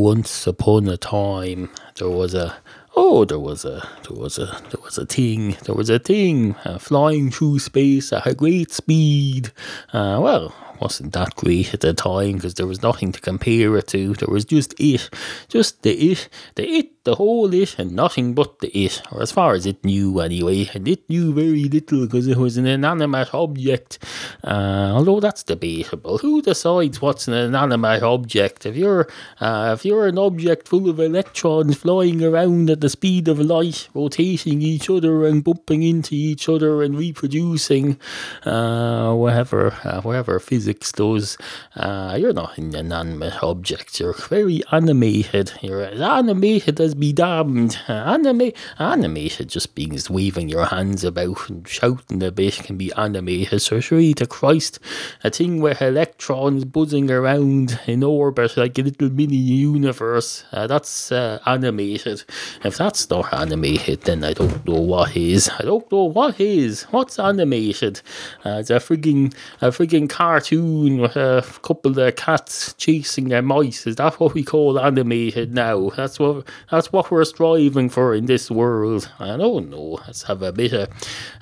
Once 0.05 0.47
upon 0.47 0.87
a 0.87 0.99
time 0.99 1.71
there 1.95 2.11
was 2.11 2.35
a 2.35 2.55
oh 2.95 3.25
there 3.25 3.39
was 3.39 3.65
a 3.65 3.89
there 4.03 4.19
was 4.19 4.37
a 4.37 4.45
there 4.69 4.83
was 4.85 4.99
a 4.99 5.07
thing 5.07 5.57
there 5.65 5.75
was 5.75 5.89
a 5.89 5.99
thing 5.99 6.55
uh, 6.67 6.77
flying 6.77 7.31
through 7.31 7.59
space 7.59 8.13
at 8.13 8.27
a 8.27 8.35
great 8.35 8.71
speed. 8.71 9.51
Uh, 9.95 10.21
well 10.23 10.55
wasn't 10.81 11.13
that 11.13 11.37
great 11.37 11.75
at 11.75 11.81
the 11.81 11.95
time 11.95 12.35
because 12.35 12.55
there 12.55 12.67
was 12.67 12.83
nothing 12.83 13.13
to 13.13 13.21
compare 13.21 13.77
it 13.77 13.89
to. 13.89 14.15
There 14.15 14.29
was 14.29 14.45
just 14.45 14.75
it 14.79 15.09
just 15.49 15.83
the 15.83 15.93
it 15.93 16.29
the 16.57 16.69
it 16.69 17.05
the 17.05 17.15
whole 17.17 17.53
it 17.53 17.79
and 17.79 17.93
nothing 17.93 18.35
but 18.35 18.59
the 18.61 18.69
it 18.69 19.03
or 19.13 19.23
as 19.23 19.31
far 19.31 19.53
as 19.53 19.67
it 19.67 19.85
knew 19.85 20.21
anyway 20.21 20.71
and 20.73 20.89
it 20.89 21.09
knew 21.09 21.33
very 21.35 21.65
little 21.65 22.07
because 22.07 22.27
it 22.27 22.39
was 22.39 22.57
an 22.57 22.67
inanimate 22.67 23.35
object. 23.35 23.99
Uh, 24.43 24.91
although 24.95 25.21
that's 25.21 25.43
debatable. 25.43 26.19
Who 26.19 26.43
decides 26.43 27.01
what's 27.01 27.29
an 27.29 27.35
inanimate 27.35 28.03
object? 28.03 28.67
If 28.67 28.77
you're 28.77 29.09
uh, 29.41 29.77
if 29.77 29.85
you're 29.85 30.07
an 30.07 30.19
object 30.19 30.69
full 30.69 30.89
of 30.89 30.99
electrons 30.99 31.77
flying 31.77 32.23
around 32.23 32.71
at 32.71 32.81
the 32.81 32.89
speed 32.89 33.29
of 33.29 33.39
light, 33.39 33.89
rotating 33.95 34.63
each 34.63 34.89
other 34.89 35.27
and 35.27 35.45
bumping 35.45 35.83
into 35.83 36.15
each 36.15 36.49
other 36.49 36.83
and 36.83 36.97
reproducing, 36.97 37.99
uh, 38.45 39.15
whatever, 39.15 39.73
uh, 39.85 40.01
whatever 40.01 40.39
physics 40.41 40.64
does. 40.65 41.37
Uh, 41.77 42.17
you're 42.19 42.33
not 42.33 42.59
an 42.59 42.75
inanimate 42.75 43.43
object. 43.43 44.01
You're 44.01 44.15
very 44.15 44.63
animated. 44.73 45.53
You're 45.63 45.83
as 45.83 46.01
animated 46.01 46.81
as 46.81 46.95
be 46.95 47.13
damned. 47.13 47.79
Anima- 47.89 48.53
animated 48.79 49.49
just 49.49 49.77
means 49.77 50.09
waving 50.11 50.49
your 50.49 50.67
hands 50.67 51.05
about 51.05 51.49
and 51.49 51.67
shouting 51.67 52.23
a 52.23 52.31
bit 52.31 52.55
can 52.65 52.77
be 52.77 52.93
animated. 52.95 53.63
So 53.63 53.81
surely 53.81 54.15
to 54.15 54.27
Christ, 54.27 54.79
a 55.23 55.31
thing 55.31 55.61
with 55.61 55.83
electrons 55.83 56.65
buzzing 56.65 57.11
around 57.11 57.79
in 57.87 58.03
orbit 58.03 58.57
like 58.57 58.79
a 58.79 58.83
little 58.83 59.11
mini 59.11 59.37
universe. 59.37 60.45
Uh, 60.53 60.67
that's 60.67 61.13
uh, 61.13 61.39
animated. 61.47 62.25
If 62.65 62.77
that's 62.77 63.09
not 63.11 63.33
animated, 63.33 64.03
then 64.03 64.25
I 64.25 64.33
don't 64.33 64.67
know 64.67 64.81
what 64.81 65.17
is. 65.17 65.49
I 65.59 65.63
don't 65.63 65.91
know 65.91 66.05
what 66.05 66.41
is. 66.41 66.85
What's 66.85 67.19
animated? 67.19 68.01
Uh, 68.45 68.59
it's 68.61 68.71
a 68.71 68.75
frigging 68.75 69.35
a 69.61 69.69
frigging 69.69 70.09
cartoon 70.09 70.54
with 70.63 71.17
a 71.17 71.45
couple 71.63 71.99
of 71.99 72.17
cats 72.17 72.75
chasing 72.75 73.29
their 73.29 73.43
mice. 73.43 73.87
Is 73.87 73.97
that 73.97 74.21
what 74.21 74.35
we 74.35 74.45
call 74.45 74.79
animated 74.79 75.55
now? 75.55 75.91
That's 75.91 76.19
what 76.19 76.47
that's 76.71 76.93
what 76.93 77.11
we're 77.11 77.25
striving 77.25 77.89
for 77.89 78.15
in 78.15 78.27
this 78.27 78.51
world. 78.51 79.11
I 79.19 79.37
don't 79.37 79.71
know. 79.71 80.01
Let's 80.07 80.25
have 80.25 80.43
a 80.43 80.53
bit 80.53 80.73
of. 80.73 80.89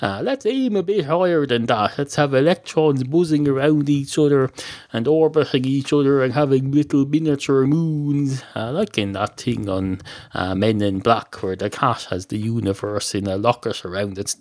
Uh, 0.01 0.20
let's 0.22 0.46
aim 0.46 0.77
a 0.77 0.83
bit 0.83 1.05
higher 1.05 1.46
than 1.46 1.66
that. 1.66 1.98
Let's 1.98 2.16
have 2.16 2.35
electrons 2.35 3.05
buzzing 3.05 3.48
around 3.48 3.88
each 3.88 4.18
other 4.18 4.51
and 4.92 5.07
orbiting 5.09 5.64
each 5.64 5.92
other 5.92 6.22
and 6.22 6.33
having 6.33 6.70
little 6.72 7.07
miniature 7.07 7.66
moons, 7.66 8.42
uh, 8.55 8.72
like 8.72 8.98
in 8.98 9.12
that 9.12 9.38
thing 9.38 9.68
on 9.68 10.01
uh, 10.35 10.55
Men 10.55 10.81
in 10.83 11.01
Black, 11.01 11.42
where 11.42 11.57
the 11.57 11.70
cat 11.70 12.09
has 12.11 12.27
the 12.27 12.38
universe 12.38 13.14
in 13.14 13.27
a 13.27 13.37
locket 13.37 13.85
around 13.85 14.18
its 14.18 14.37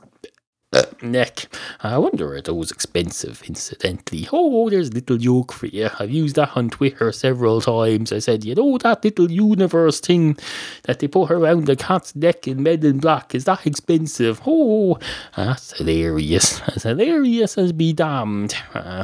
uh, 0.74 0.84
neck. 1.02 1.48
I 1.82 1.98
wonder 1.98 2.34
are 2.34 2.42
those 2.42 2.72
expensive, 2.72 3.44
incidentally. 3.48 4.28
Oh, 4.32 4.70
there's 4.70 4.90
a 4.90 4.94
little 4.94 5.18
joke 5.18 5.52
for 5.52 5.68
you. 5.68 5.90
I've 6.00 6.12
used 6.12 6.36
that 6.36 6.56
on 6.56 6.70
Twitter 6.70 7.12
several 7.12 7.62
times. 7.62 8.12
I 8.12 8.20
said, 8.20 8.46
you 8.46 8.56
know, 8.56 8.78
that 8.78 9.04
little 9.04 9.30
universe 9.30 10.00
thing 10.00 10.38
that 10.84 11.00
they 11.00 11.08
put 11.08 11.32
around 11.32 11.66
the 11.66 11.76
cat's 11.76 12.16
neck 12.16 12.48
in 12.48 12.64
Men 12.64 12.86
in 12.86 13.00
Black, 13.00 13.36
is 13.36 13.46
that 13.46 13.68
expensive? 13.68 14.42
Oh, 14.46 14.98
that's 15.36 15.78
hilarious. 15.78 16.62
As 16.76 16.84
hilarious 16.84 17.58
as 17.58 17.72
be 17.72 17.94
damned. 17.94 18.56
Uh, 18.74 19.04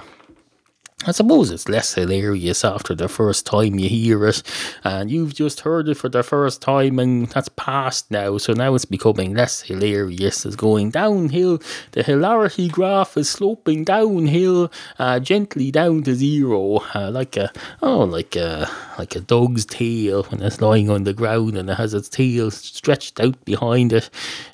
I 1.08 1.12
suppose 1.12 1.52
it's 1.52 1.70
less 1.70 1.94
hilarious 1.94 2.66
after 2.66 2.94
the 2.94 3.08
first 3.08 3.46
time 3.46 3.80
you 3.80 3.88
hear 3.88 4.26
it, 4.28 4.44
and 4.84 5.10
you've 5.10 5.34
just 5.34 5.62
heard 5.62 5.88
it 5.88 5.96
for 5.96 6.10
the 6.10 6.22
first 6.22 6.62
time, 6.62 7.00
and 7.00 7.28
that's 7.30 7.48
past 7.48 8.12
now, 8.12 8.38
so 8.38 8.52
now 8.52 8.76
it's 8.76 8.84
becoming 8.84 9.34
less 9.34 9.62
hilarious. 9.62 10.46
It's 10.46 10.58
going 10.58 10.90
downhill. 10.90 11.62
The 11.92 12.04
hilarity 12.04 12.68
graph 12.68 13.16
is 13.16 13.30
sloping 13.30 13.86
downhill, 13.86 14.70
uh, 15.00 15.22
gently 15.22 15.72
down 15.72 16.04
to 16.04 16.14
zero, 16.14 16.84
uh, 16.94 17.10
like 17.10 17.38
a 17.38 17.54
oh, 17.82 18.00
like 18.04 18.36
a 18.36 18.70
like 19.00 19.16
a 19.16 19.22
dog's 19.22 19.66
tail 19.66 20.24
when 20.24 20.42
it's 20.42 20.60
lying 20.60 20.90
on 20.90 21.06
the 21.06 21.14
ground 21.14 21.56
and 21.56 21.70
it 21.70 21.76
has 21.76 21.94
its 21.94 22.10
tail 22.10 22.52
stretched 22.52 23.22
out 23.22 23.46
behind 23.46 23.94
it, 23.94 24.10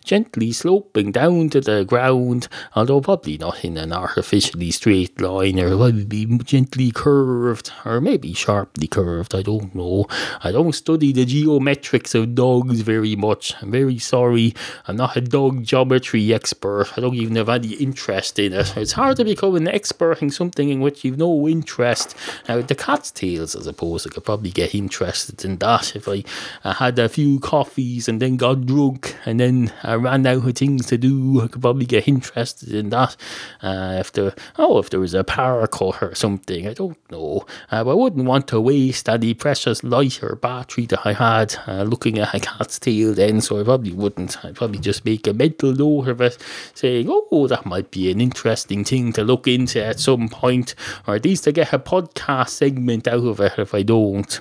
gently 0.06 0.52
sloping 0.52 1.12
down 1.12 1.50
to 1.50 1.62
the 1.62 1.84
ground, 1.84 2.48
although 2.76 3.02
probably 3.02 3.40
not 3.40 3.66
in 3.66 3.76
an 3.78 3.92
artificially 3.92 4.70
straight 4.70 5.20
line, 5.20 5.60
or 5.60 5.76
probably 5.76 6.28
gently 6.46 6.92
curved, 6.92 7.72
or 7.86 8.02
maybe 8.02 8.34
sharply 8.34 8.88
curved. 8.88 9.36
I 9.36 9.42
don't 9.42 9.74
know. 9.74 10.06
I 10.44 10.52
don't 10.52 10.74
study 10.74 11.12
the 11.12 11.26
geometrics 11.26 12.16
of 12.16 12.36
dogs 12.36 12.82
very 12.82 13.16
much. 13.16 13.54
I'm 13.62 13.72
very 13.72 14.00
sorry. 14.00 14.54
I'm 14.88 14.98
not 14.98 15.18
a 15.18 15.22
dog 15.22 15.64
geometry 15.64 16.34
expert. 16.34 16.88
I 16.98 17.02
don't 17.02 17.16
even 17.16 17.36
have 17.36 17.50
any 17.50 17.74
interest 17.74 18.40
in 18.40 18.54
it. 18.54 18.76
It's 18.78 18.94
hard 18.94 19.18
to 19.18 19.26
become 19.26 19.56
an 19.56 19.68
expert 19.68 20.22
in 20.22 20.30
something 20.30 20.70
in 20.70 20.82
which 20.82 21.04
you've 21.04 21.18
no 21.18 21.48
interest. 21.48 22.16
Now, 22.48 22.62
the 22.62 22.76
cat's 22.76 23.12
tails, 23.12 23.56
I 23.56 23.62
suppose, 23.62 24.06
I 24.06 24.10
could 24.10 24.26
probably 24.26 24.52
get 24.52 24.76
interested 24.76 25.44
in 25.46 25.58
that 25.58 25.96
if 25.96 26.08
I, 26.08 26.24
I 26.64 26.74
had 26.74 27.00
a 27.00 27.10
few 27.10 27.40
coffees 27.40 28.08
and 28.08 28.22
then 28.22 28.38
got 28.38 28.66
drunk 28.66 29.16
and 29.26 29.40
then 29.40 29.72
I 29.84 29.96
ran 29.96 30.26
out 30.26 30.48
of 30.48 30.56
things 30.56 30.88
to 30.88 30.98
do. 30.98 31.42
I 31.42 31.48
could 31.48 31.62
probably 31.62 31.86
get 31.86 32.08
interested 32.08 32.74
in 32.74 32.90
that. 32.90 33.16
Uh, 33.62 33.98
if 34.00 34.12
oh, 34.58 34.80
if 34.80 34.90
there 34.90 35.00
was 35.00 35.14
a 35.14 35.24
power 35.24 35.66
cut 35.68 36.02
or 36.02 36.16
something, 36.16 36.33
I 36.50 36.74
don't 36.74 37.12
know. 37.12 37.46
Uh, 37.72 37.84
but 37.84 37.92
I 37.92 37.94
wouldn't 37.94 38.26
want 38.26 38.48
to 38.50 38.62
waste 38.62 39.10
any 39.10 39.34
precious 39.34 39.84
light 39.84 40.22
or 40.24 40.36
battery 40.36 40.86
that 40.88 41.06
I 41.06 41.14
had 41.14 41.56
uh, 41.68 41.84
looking 41.84 42.20
at 42.20 42.34
a 42.34 42.40
cat's 42.40 42.80
tail 42.80 43.14
then, 43.14 43.42
so 43.42 43.60
I 43.60 43.64
probably 43.64 43.94
wouldn't. 43.94 44.44
I'd 44.44 44.56
probably 44.56 44.80
just 44.80 45.06
make 45.06 45.28
a 45.28 45.34
mental 45.34 45.74
note 45.74 46.08
of 46.08 46.22
it, 46.22 46.38
saying, 46.74 47.08
oh, 47.10 47.48
that 47.48 47.66
might 47.66 47.92
be 47.92 48.12
an 48.12 48.22
interesting 48.22 48.84
thing 48.84 49.14
to 49.14 49.24
look 49.24 49.48
into 49.48 49.84
at 49.84 50.00
some 50.00 50.30
point, 50.30 50.76
or 51.08 51.16
at 51.16 51.26
least 51.26 51.46
to 51.46 51.52
get 51.52 51.74
a 51.74 51.80
podcast 51.80 52.50
segment 52.50 53.08
out 53.08 53.26
of 53.26 53.40
it 53.40 53.58
if 53.58 53.74
I 53.74 53.84
don't. 53.84 54.40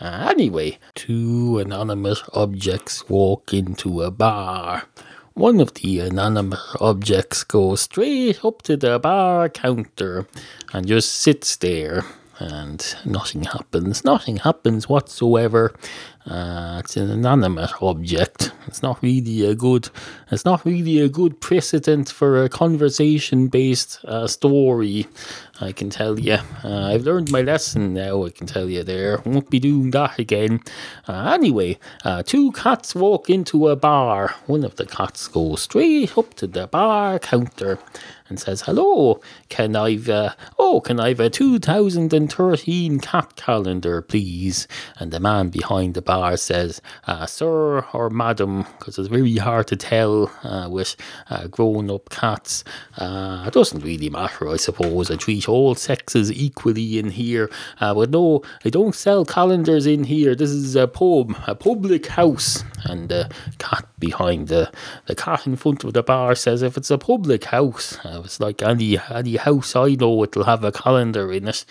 Uh, 0.00 0.28
anyway, 0.30 0.78
two 0.94 1.58
anonymous 1.58 2.22
objects 2.32 3.08
walk 3.08 3.54
into 3.54 4.02
a 4.02 4.10
bar. 4.10 4.84
One 5.36 5.60
of 5.60 5.74
the 5.74 5.98
anonymous 5.98 6.76
objects 6.80 7.42
goes 7.42 7.80
straight 7.80 8.44
up 8.44 8.62
to 8.62 8.76
the 8.76 9.00
bar 9.00 9.48
counter 9.48 10.28
and 10.72 10.86
just 10.86 11.10
sits 11.10 11.56
there, 11.56 12.04
and 12.38 12.94
nothing 13.04 13.42
happens. 13.42 14.04
Nothing 14.04 14.36
happens 14.36 14.88
whatsoever. 14.88 15.74
Uh, 16.24 16.76
it's 16.84 16.96
an 16.96 17.10
anonymous 17.10 17.72
object. 17.82 18.52
It's 18.68 18.80
not 18.80 19.02
really 19.02 19.44
a 19.44 19.56
good. 19.56 19.88
It's 20.30 20.44
not 20.44 20.64
really 20.64 21.00
a 21.00 21.08
good 21.08 21.40
precedent 21.40 22.10
for 22.10 22.44
a 22.44 22.48
conversation-based 22.48 24.04
uh, 24.04 24.28
story. 24.28 25.08
I 25.60 25.70
can 25.70 25.88
tell 25.88 26.18
you. 26.18 26.38
Uh, 26.64 26.88
I've 26.92 27.02
learned 27.02 27.30
my 27.30 27.40
lesson 27.40 27.94
now. 27.94 28.24
I 28.24 28.30
can 28.30 28.46
tell 28.46 28.68
you 28.68 28.82
there. 28.82 29.20
Won't 29.24 29.50
be 29.50 29.60
doing 29.60 29.90
that 29.92 30.18
again. 30.18 30.60
Uh, 31.06 31.30
anyway, 31.32 31.78
uh, 32.04 32.24
two 32.24 32.50
cats 32.52 32.94
walk 32.94 33.30
into 33.30 33.68
a 33.68 33.76
bar. 33.76 34.34
One 34.46 34.64
of 34.64 34.76
the 34.76 34.86
cats 34.86 35.28
goes 35.28 35.62
straight 35.62 36.18
up 36.18 36.34
to 36.34 36.48
the 36.48 36.66
bar 36.66 37.18
counter 37.20 37.78
and 38.28 38.40
says, 38.40 38.62
"Hello, 38.62 39.20
can 39.48 39.76
I've 39.76 40.08
uh, 40.08 40.34
oh 40.58 40.80
can 40.80 40.98
I've 40.98 41.20
a 41.20 41.28
2013 41.28 43.00
cat 43.00 43.36
calendar, 43.36 44.00
please?" 44.00 44.66
And 44.98 45.12
the 45.12 45.20
man 45.20 45.50
behind 45.50 45.94
the 45.94 46.02
bar 46.02 46.36
says, 46.36 46.80
uh, 47.06 47.26
"Sir 47.26 47.80
or 47.92 48.10
madam," 48.10 48.64
because 48.78 48.98
it's 48.98 49.08
very 49.08 49.36
hard 49.36 49.66
to 49.68 49.76
tell 49.76 50.30
uh, 50.42 50.68
with 50.70 50.96
uh, 51.28 51.48
grown-up 51.48 52.08
cats. 52.10 52.64
Uh, 52.96 53.44
it 53.46 53.52
doesn't 53.52 53.84
really 53.84 54.08
matter, 54.08 54.48
I 54.48 54.56
suppose. 54.56 55.10
I 55.10 55.16
treat 55.16 55.48
all 55.48 55.74
sexes 55.74 56.32
equally 56.32 56.98
in 56.98 57.10
here, 57.10 57.50
uh, 57.80 57.94
but 57.94 58.10
no, 58.10 58.42
I 58.64 58.70
don't 58.70 58.94
sell 58.94 59.24
calendars 59.24 59.86
in 59.86 60.04
here. 60.04 60.34
This 60.34 60.50
is 60.50 60.76
a 60.76 60.88
pub, 60.88 61.36
a 61.46 61.54
public 61.54 62.06
house, 62.06 62.64
and 62.84 63.08
the 63.08 63.30
cat 63.58 63.86
behind 63.98 64.48
the 64.48 64.72
the 65.06 65.14
cat 65.14 65.46
in 65.46 65.56
front 65.56 65.84
of 65.84 65.92
the 65.92 66.02
bar 66.02 66.34
says, 66.34 66.62
"If 66.62 66.76
it's 66.76 66.90
a 66.90 66.98
public 66.98 67.44
house." 67.44 67.98
Uh, 68.14 68.22
it's 68.24 68.38
like 68.40 68.62
any 68.62 68.98
any 69.10 69.36
house 69.36 69.74
I 69.74 69.94
know 69.94 70.22
it'll 70.22 70.44
have 70.44 70.62
a 70.64 70.72
calendar 70.72 71.32
in 71.32 71.48
it. 71.48 71.64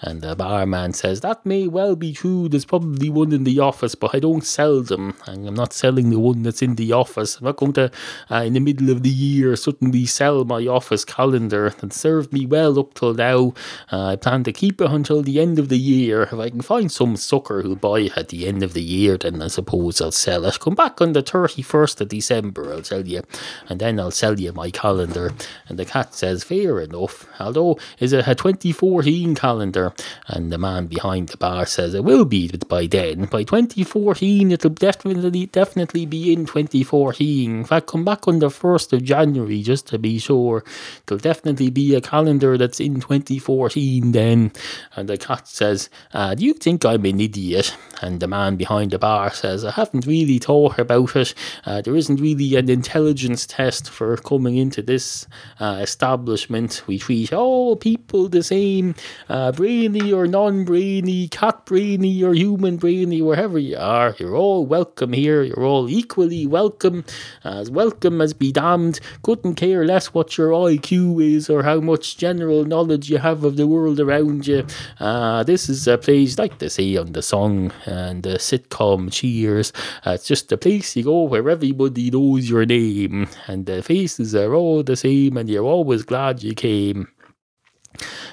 And 0.00 0.22
the 0.22 0.34
barman 0.34 0.92
says, 0.92 1.20
That 1.20 1.44
may 1.44 1.66
well 1.68 1.96
be 1.96 2.12
true. 2.12 2.48
There's 2.48 2.64
probably 2.64 3.10
one 3.10 3.32
in 3.32 3.44
the 3.44 3.60
office, 3.60 3.94
but 3.94 4.14
I 4.14 4.20
don't 4.20 4.44
sell 4.44 4.82
them. 4.82 5.14
And 5.26 5.46
I'm 5.46 5.54
not 5.54 5.72
selling 5.72 6.10
the 6.10 6.18
one 6.18 6.42
that's 6.42 6.62
in 6.62 6.76
the 6.76 6.92
office. 6.92 7.36
I'm 7.36 7.44
not 7.44 7.56
going 7.56 7.74
to, 7.74 7.90
uh, 8.30 8.42
in 8.46 8.54
the 8.54 8.60
middle 8.60 8.90
of 8.90 9.02
the 9.02 9.10
year, 9.10 9.54
suddenly 9.56 10.06
sell 10.06 10.44
my 10.44 10.66
office 10.66 11.04
calendar 11.04 11.70
that 11.70 11.92
served 11.92 12.32
me 12.32 12.46
well 12.46 12.78
up 12.78 12.94
till 12.94 13.14
now. 13.14 13.52
Uh, 13.92 14.06
I 14.06 14.16
plan 14.16 14.44
to 14.44 14.52
keep 14.52 14.80
it 14.80 14.90
until 14.90 15.22
the 15.22 15.40
end 15.40 15.58
of 15.58 15.68
the 15.68 15.78
year. 15.78 16.22
If 16.22 16.34
I 16.34 16.50
can 16.50 16.62
find 16.62 16.90
some 16.90 17.16
sucker 17.16 17.62
who'll 17.62 17.76
buy 17.76 18.00
it 18.00 18.16
at 18.16 18.28
the 18.28 18.46
end 18.46 18.62
of 18.62 18.72
the 18.72 18.82
year, 18.82 19.18
then 19.18 19.42
I 19.42 19.48
suppose 19.48 20.00
I'll 20.00 20.12
sell 20.12 20.46
it. 20.46 20.60
Come 20.60 20.74
back 20.74 21.00
on 21.00 21.12
the 21.12 21.22
31st 21.22 22.00
of 22.00 22.08
December, 22.08 22.72
I'll 22.72 22.82
tell 22.82 23.06
you. 23.06 23.22
And 23.68 23.80
then 23.80 24.00
I'll 24.00 24.10
sell 24.10 24.38
you 24.40 24.52
my 24.52 24.70
calendar. 24.70 25.32
And 25.68 25.78
the 25.78 25.84
cat 25.90 26.14
says, 26.14 26.44
Fair 26.44 26.80
enough. 26.80 27.26
Although, 27.40 27.78
is 27.98 28.12
it 28.12 28.28
a 28.28 28.34
2014 28.36 29.34
calendar? 29.34 29.92
And 30.28 30.52
the 30.52 30.58
man 30.58 30.86
behind 30.86 31.30
the 31.30 31.36
bar 31.36 31.66
says, 31.66 31.94
It 31.94 32.04
will 32.04 32.24
be 32.24 32.48
by 32.68 32.86
then. 32.86 33.24
By 33.24 33.42
2014, 33.42 34.52
it'll 34.52 34.70
definitely, 34.70 35.46
definitely 35.46 36.06
be 36.06 36.32
in 36.32 36.46
2014. 36.46 37.50
In 37.50 37.64
fact, 37.64 37.88
come 37.88 38.04
back 38.04 38.28
on 38.28 38.38
the 38.38 38.48
1st 38.48 38.92
of 38.92 39.04
January 39.04 39.62
just 39.62 39.88
to 39.88 39.98
be 39.98 40.18
sure. 40.18 40.62
It'll 41.02 41.18
definitely 41.18 41.70
be 41.70 41.94
a 41.96 42.00
calendar 42.00 42.56
that's 42.56 42.78
in 42.78 43.00
2014 43.00 44.12
then. 44.12 44.52
And 44.94 45.08
the 45.08 45.18
cat 45.18 45.48
says, 45.48 45.90
uh, 46.14 46.36
Do 46.36 46.44
you 46.44 46.54
think 46.54 46.84
I'm 46.84 47.04
an 47.04 47.20
idiot? 47.20 47.76
And 48.00 48.20
the 48.20 48.28
man 48.28 48.56
behind 48.56 48.92
the 48.92 48.98
bar 48.98 49.32
says, 49.32 49.64
I 49.64 49.72
haven't 49.72 50.06
really 50.06 50.38
thought 50.38 50.78
about 50.78 51.16
it. 51.16 51.34
Uh, 51.64 51.82
there 51.82 51.96
isn't 51.96 52.20
really 52.20 52.54
an 52.54 52.70
intelligence 52.70 53.44
test 53.44 53.90
for 53.90 54.16
coming 54.16 54.56
into 54.56 54.82
this 54.82 55.26
uh, 55.58 55.79
establishment. 55.80 56.82
We 56.86 56.98
treat 56.98 57.32
all 57.32 57.76
people 57.76 58.28
the 58.28 58.42
same, 58.42 58.94
uh, 59.28 59.52
brainy 59.52 60.12
or 60.12 60.26
non-brainy, 60.26 61.28
cat 61.28 61.66
brainy 61.66 62.22
or 62.22 62.34
human 62.34 62.76
brainy, 62.76 63.22
wherever 63.22 63.58
you 63.58 63.76
are. 63.78 64.14
You're 64.18 64.36
all 64.36 64.66
welcome 64.66 65.12
here. 65.12 65.42
You're 65.42 65.64
all 65.64 65.88
equally 65.88 66.46
welcome, 66.46 67.04
as 67.44 67.70
welcome 67.70 68.20
as 68.20 68.32
be 68.32 68.52
damned. 68.52 69.00
Couldn't 69.22 69.56
care 69.56 69.84
less 69.84 70.14
what 70.14 70.36
your 70.38 70.50
IQ 70.50 71.22
is 71.22 71.50
or 71.50 71.62
how 71.62 71.80
much 71.80 72.16
general 72.16 72.64
knowledge 72.64 73.10
you 73.10 73.18
have 73.18 73.44
of 73.44 73.56
the 73.56 73.66
world 73.66 74.00
around 74.00 74.46
you. 74.46 74.66
Uh, 74.98 75.42
this 75.44 75.68
is 75.68 75.86
a 75.88 75.98
place, 75.98 76.38
like 76.38 76.58
they 76.58 76.68
say 76.68 76.96
on 76.96 77.12
the 77.12 77.22
song 77.22 77.72
and 77.86 78.22
the 78.22 78.38
sitcom 78.38 79.12
Cheers, 79.12 79.72
uh, 80.06 80.12
it's 80.12 80.26
just 80.26 80.52
a 80.52 80.56
place 80.56 80.96
you 80.96 81.04
go 81.04 81.22
where 81.24 81.48
everybody 81.48 82.10
knows 82.10 82.48
your 82.48 82.66
name 82.66 83.28
and 83.46 83.66
the 83.66 83.82
faces 83.82 84.34
are 84.34 84.54
all 84.54 84.82
the 84.82 84.96
same 84.96 85.36
and 85.36 85.48
you're 85.48 85.64
always 85.70 86.02
glad 86.02 86.42
you 86.42 86.54
came. 86.54 87.08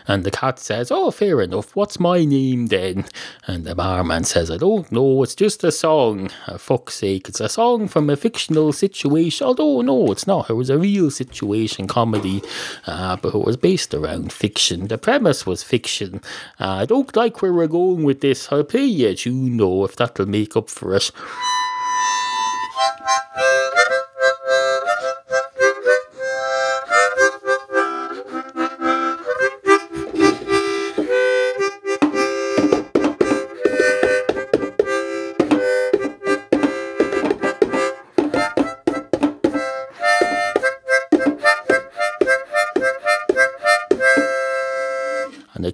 And 0.08 0.24
the 0.24 0.32
cat 0.32 0.60
says, 0.60 0.92
Oh, 0.92 1.12
fair 1.12 1.42
enough. 1.42 1.76
What's 1.76 2.00
my 2.00 2.24
name 2.24 2.68
then? 2.68 3.06
And 3.46 3.66
the 3.66 3.76
barman 3.76 4.24
says, 4.24 4.50
I 4.50 4.58
don't 4.58 4.90
know. 4.92 5.24
It's 5.24 5.36
just 5.36 5.64
a 5.64 5.72
song. 5.72 6.30
For 6.46 6.58
fuck's 6.58 6.96
sake. 6.96 7.28
It's 7.28 7.42
a 7.42 7.50
song 7.50 7.88
from 7.88 8.10
a 8.10 8.16
fictional 8.16 8.72
situation. 8.72 9.48
Although, 9.48 9.82
no, 9.82 10.12
it's 10.12 10.26
not. 10.28 10.50
It 10.50 10.54
was 10.54 10.70
a 10.70 10.78
real 10.78 11.12
situation 11.12 11.88
comedy, 11.88 12.42
uh, 12.86 13.18
but 13.18 13.36
it 13.36 13.46
was 13.46 13.58
based 13.58 13.94
around 13.94 14.32
fiction. 14.32 14.88
The 14.88 14.98
premise 14.98 15.46
was 15.46 15.64
fiction. 15.64 16.22
Uh, 16.60 16.82
I 16.82 16.86
don't 16.86 17.14
like 17.16 17.42
where 17.42 17.54
we're 17.54 17.68
going 17.68 18.04
with 18.04 18.22
this. 18.22 18.52
I'll 18.52 18.64
play 18.64 18.86
you 18.86 19.10
a 19.10 19.16
tune, 19.16 19.58
though, 19.58 19.84
if 19.84 19.98
that'll 19.98 20.26
make 20.28 20.56
up 20.56 20.70
for 20.70 20.96
it. 20.96 21.12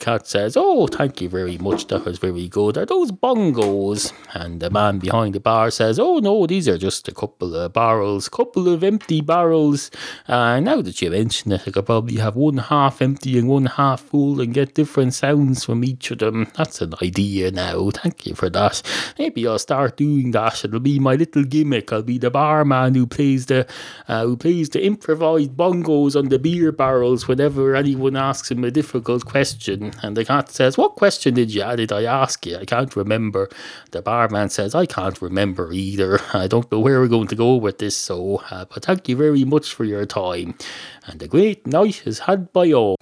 Cat 0.04 0.28
says, 0.28 0.58
Oh, 0.58 0.86
thank 0.88 1.22
you 1.22 1.30
very 1.30 1.58
much. 1.58 1.88
That 1.88 2.04
was 2.04 2.20
very 2.20 2.50
good. 2.50 2.78
Are 2.78 2.86
those 2.86 3.12
bongos? 3.12 4.12
And 4.34 4.60
the 4.60 4.70
man 4.70 5.00
behind 5.00 5.34
the 5.34 5.40
bar 5.40 5.72
says, 5.72 5.98
Oh, 5.98 6.18
no, 6.20 6.46
these 6.46 6.68
are 6.68 6.78
just 6.78 7.08
a 7.08 7.14
couple 7.14 7.56
of 7.56 7.72
barrels, 7.72 8.28
couple 8.28 8.68
of 8.68 8.84
empty 8.84 9.22
barrels. 9.22 9.92
Uh, 10.28 10.60
now 10.60 10.82
that 10.82 11.02
you 11.02 11.10
mention 11.10 11.54
it, 11.54 11.62
I 11.66 11.72
could 11.72 11.86
probably 11.86 12.18
have 12.18 12.36
one 12.36 12.58
half 12.58 13.02
empty 13.02 13.40
and 13.40 13.48
one 13.48 13.66
half 13.66 14.02
full 14.02 14.42
and 14.42 14.54
get 14.54 14.74
different 14.74 15.14
sounds 15.14 15.64
from 15.64 15.86
each 15.86 16.12
of 16.12 16.18
them. 16.18 16.52
That's 16.58 16.82
an 16.82 16.96
idea 17.02 17.52
now. 17.52 17.90
Thank 17.92 18.26
you 18.26 18.36
for 18.36 18.50
that. 18.50 18.82
Maybe 19.18 19.48
I'll 19.48 19.58
start 19.58 19.96
doing 19.96 20.32
that. 20.32 20.66
It'll 20.66 20.82
be 20.82 21.00
my 21.00 21.16
little 21.16 21.46
gimmick. 21.46 21.94
I'll 21.94 22.04
be 22.04 22.18
the 22.18 22.30
barman 22.30 22.96
who 22.96 23.08
plays 23.08 23.46
the 23.46 23.66
uh, 24.10 24.26
who 24.26 24.36
plays 24.36 24.70
the 24.70 24.86
improvised 24.86 25.52
bongos 25.52 26.18
on 26.18 26.28
the 26.28 26.40
beer 26.40 26.74
barrels 26.74 27.26
whenever 27.30 27.74
anyone 27.74 28.18
asks 28.18 28.52
him 28.52 28.66
a 28.66 28.72
difficult 28.72 29.26
question. 29.26 29.93
And 30.02 30.18
the 30.18 30.26
cat 30.26 30.50
says, 30.50 30.78
What 30.78 30.96
question 30.96 31.34
did 31.34 31.54
you 31.54 31.64
did 31.76 31.92
I 31.92 32.04
ask 32.04 32.46
you? 32.46 32.58
I 32.58 32.66
can't 32.66 32.96
remember. 32.96 33.50
The 33.92 34.02
barman 34.02 34.50
says, 34.50 34.76
I 34.76 34.86
can't 34.86 35.22
remember 35.22 35.72
either. 35.72 36.20
I 36.34 36.48
don't 36.48 36.72
know 36.72 36.80
where 36.80 37.00
we're 37.00 37.08
going 37.08 37.28
to 37.28 37.36
go 37.36 37.56
with 37.56 37.80
this, 37.80 37.96
so 37.96 38.42
uh, 38.50 38.66
but 38.66 38.86
thank 38.86 39.08
you 39.08 39.16
very 39.16 39.46
much 39.46 39.74
for 39.74 39.86
your 39.86 40.06
time. 40.06 40.56
And 41.06 41.22
a 41.22 41.28
great 41.28 41.68
night 41.68 42.08
is 42.08 42.20
had 42.20 42.52
by 42.54 42.72
all. 42.72 42.98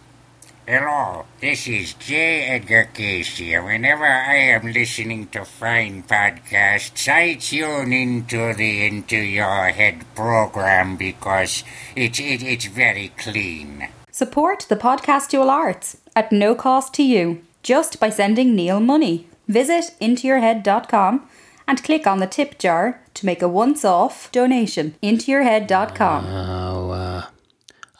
Hello, 0.68 1.26
this 1.42 1.68
is 1.68 1.96
J. 1.96 2.44
Edgar 2.44 2.88
Case 2.94 3.38
here. 3.38 3.64
Whenever 3.64 4.06
I 4.06 4.56
am 4.56 4.72
listening 4.72 5.28
to 5.30 5.44
fine 5.44 6.04
podcasts, 6.04 7.12
I 7.12 7.34
tune 7.34 7.92
into 7.92 8.54
the 8.54 8.86
Into 8.86 9.18
Your 9.18 9.70
Head 9.70 10.06
program 10.16 10.98
because 10.98 11.64
it's 11.96 12.20
it, 12.20 12.44
it's 12.44 12.66
very 12.66 13.12
clean. 13.18 13.90
Support 14.22 14.68
the 14.70 14.76
podcastual 14.76 15.50
arts 15.50 15.98
at 16.16 16.32
no 16.32 16.54
cost 16.54 16.94
to 16.94 17.02
you 17.02 17.42
just 17.64 18.00
by 18.00 18.12
sending 18.12 18.56
Neal 18.56 18.80
money. 18.80 19.26
Visit 19.48 19.96
intoyourhead.com 20.00 21.28
and 21.68 21.84
click 21.84 22.06
on 22.06 22.20
the 22.20 22.28
tip 22.28 22.60
jar 22.60 23.02
to 23.16 23.26
make 23.26 23.42
a 23.42 23.48
once 23.48 23.84
off 23.84 24.32
donation. 24.32 24.94
Intoyourhead.com. 25.02 26.26
Uh, 26.28 26.61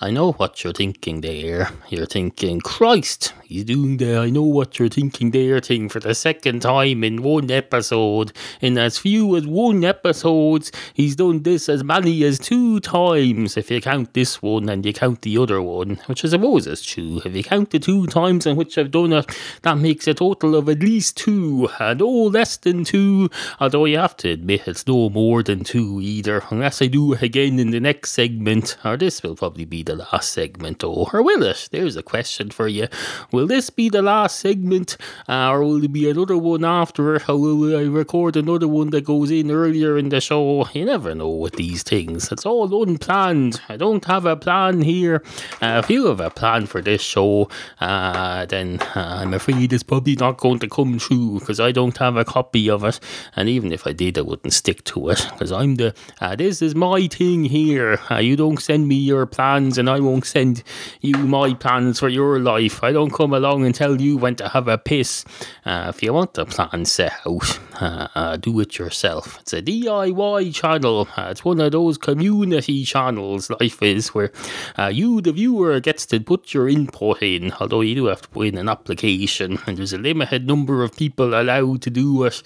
I 0.04 0.10
know 0.10 0.32
what 0.32 0.64
you're 0.64 0.74
thinking 0.74 1.22
there. 1.22 1.70
You're 1.90 2.08
thinking, 2.08 2.60
Christ, 2.60 3.36
he's 3.44 3.66
doing 3.66 3.98
the 3.98 4.18
I 4.18 4.32
know 4.32 4.42
what 4.42 4.80
you're 4.80 4.90
thinking 4.90 5.30
there 5.30 5.60
thing 5.60 5.90
for 5.90 6.00
the 6.00 6.16
second 6.16 6.62
time 6.62 7.04
in 7.04 7.22
one 7.22 7.52
episode. 7.52 8.34
In 8.62 8.80
as 8.80 8.98
few 8.98 9.36
as 9.36 9.46
one 9.46 9.84
episodes, 9.84 10.72
he's 10.96 11.16
done 11.16 11.44
this 11.44 11.70
as 11.70 11.84
many 11.84 12.24
as 12.24 12.40
two 12.40 12.80
times 12.80 13.58
if 13.58 13.70
you 13.70 13.80
count 13.80 14.16
this 14.16 14.42
one 14.42 14.70
and 14.70 14.84
you 14.84 14.92
count 14.92 15.22
the 15.22 15.38
other 15.38 15.62
one, 15.62 16.00
which 16.08 16.26
I 16.26 16.30
suppose 16.30 16.66
is 16.66 16.82
true. 16.82 17.22
If 17.24 17.36
you 17.36 17.44
count 17.44 17.70
the 17.70 17.78
two 17.78 18.08
times 18.08 18.48
in 18.48 18.56
which 18.56 18.80
I've 18.80 18.90
done 18.90 19.14
it, 19.14 19.38
that 19.62 19.78
makes 19.78 20.08
a 20.08 20.16
total 20.16 20.56
of 20.56 20.68
at 20.68 20.80
least 20.80 21.16
two, 21.16 21.70
and 21.80 22.00
no 22.00 22.10
less 22.10 22.58
than 22.58 22.86
two, 22.86 23.30
although 23.60 23.86
you 23.86 24.00
have 24.00 24.18
to 24.18 24.32
admit 24.32 24.68
it's 24.68 24.88
no 24.88 25.12
more 25.12 25.44
than 25.44 25.64
two 25.64 26.00
either, 26.02 26.42
unless 26.50 26.82
I 26.82 26.88
do 26.88 27.14
it 27.14 27.22
again 27.22 27.60
in 27.60 27.70
the 27.70 27.80
next 27.80 28.14
segment, 28.14 28.78
or 28.84 28.98
this 28.98 29.22
will 29.22 29.36
probably 29.36 29.66
be 29.66 29.84
the 29.84 29.91
last 29.96 30.34
segment, 30.34 30.84
or 30.84 31.22
will 31.22 31.44
it? 31.44 31.70
There's 31.72 31.96
a 31.96 32.04
question 32.04 32.52
for 32.52 32.68
you. 32.68 32.88
Will 33.32 33.48
this 33.48 33.70
be 33.70 33.90
the 33.90 34.02
last 34.02 34.40
segment, 34.40 34.98
uh, 35.28 35.50
or 35.52 35.64
will 35.64 35.80
there 35.80 35.90
be 35.90 36.10
another 36.10 36.38
one 36.38 36.66
after 36.66 37.16
it, 37.16 37.30
or 37.30 37.38
will 37.38 37.78
I 37.78 37.84
record 37.84 38.36
another 38.36 38.68
one 38.68 38.90
that 38.92 39.06
goes 39.06 39.32
in 39.32 39.52
earlier 39.52 39.98
in 39.98 40.10
the 40.10 40.22
show? 40.22 40.68
You 40.74 40.86
never 40.86 41.16
know 41.16 41.30
with 41.30 41.56
these 41.56 41.84
things. 41.84 42.32
It's 42.32 42.46
all 42.46 42.84
unplanned. 42.84 43.62
I 43.70 43.78
don't 43.78 44.06
have 44.06 44.26
a 44.26 44.36
plan 44.36 44.82
here. 44.82 45.24
Uh, 45.62 45.82
if 45.84 45.90
you 45.90 46.08
have 46.08 46.20
a 46.20 46.30
plan 46.30 46.66
for 46.66 46.82
this 46.82 47.02
show, 47.02 47.50
uh, 47.80 48.46
then 48.46 48.80
uh, 48.96 49.20
I'm 49.22 49.34
afraid 49.34 49.74
it's 49.74 49.84
probably 49.84 50.16
not 50.16 50.38
going 50.38 50.60
to 50.60 50.68
come 50.68 50.98
true 50.98 51.40
because 51.40 51.60
I 51.60 51.72
don't 51.72 51.98
have 51.98 52.18
a 52.18 52.26
copy 52.26 52.70
of 52.70 52.84
it. 52.84 53.00
And 53.36 53.50
even 53.50 53.72
if 53.72 53.88
I 53.88 53.94
did, 53.94 54.18
I 54.18 54.22
wouldn't 54.22 54.54
stick 54.54 54.84
to 54.86 55.10
it 55.10 55.28
because 55.32 55.52
I'm 55.52 55.76
the. 55.76 55.94
Uh, 56.20 56.36
this 56.36 56.62
is 56.62 56.76
my 56.76 57.08
thing 57.08 57.46
here. 57.46 58.00
Uh, 58.10 58.18
you 58.18 58.36
don't 58.36 58.62
send 58.62 58.88
me 58.88 58.96
your 58.96 59.26
plans, 59.26 59.78
and 59.82 59.89
I 59.89 60.00
won't 60.00 60.28
send 60.28 60.62
you 61.02 61.17
my 61.17 61.56
plans 61.56 62.00
for 62.00 62.08
your 62.08 62.39
life. 62.39 62.84
I 62.84 62.91
don't 62.91 63.12
come 63.12 63.34
along 63.34 63.65
and 63.65 63.74
tell 63.74 64.00
you 64.00 64.15
when 64.15 64.36
to 64.36 64.48
have 64.48 64.67
a 64.67 64.78
piss. 64.78 65.26
Uh, 65.65 65.88
if 65.89 66.04
you 66.04 66.13
want 66.13 66.36
the 66.36 66.46
plan 66.46 66.86
set 66.86 67.13
out, 67.26 67.60
uh, 67.82 68.08
uh, 68.13 68.38
do 68.38 68.60
it 68.60 68.78
yourself. 68.78 69.39
It's 69.41 69.54
a 69.54 69.62
DIY 69.62 70.54
channel. 70.54 71.08
Uh, 71.17 71.30
it's 71.32 71.44
one 71.44 71.60
of 71.60 71.72
those 71.72 71.98
community 71.98 72.86
channels. 72.86 73.50
Life 73.50 73.82
is 73.82 74.10
where 74.10 74.32
uh, 74.78 74.91
you, 74.94 75.20
the 75.20 75.32
viewer, 75.32 75.80
gets 75.80 76.06
to 76.08 76.20
put 76.20 76.54
your 76.54 76.70
input 76.70 77.24
in. 77.24 77.52
Although 77.60 77.82
you 77.82 77.96
do 77.96 78.06
have 78.06 78.22
to 78.22 78.30
put 78.30 78.48
in 78.48 78.58
an 78.60 78.70
application, 78.70 79.58
and 79.65 79.78
there's 79.78 79.94
a 79.94 79.98
limited 79.98 80.46
number 80.46 80.84
of 80.84 80.96
people 80.96 81.34
allowed 81.34 81.82
to 81.82 81.89
do 81.89 82.24
it. 82.26 82.44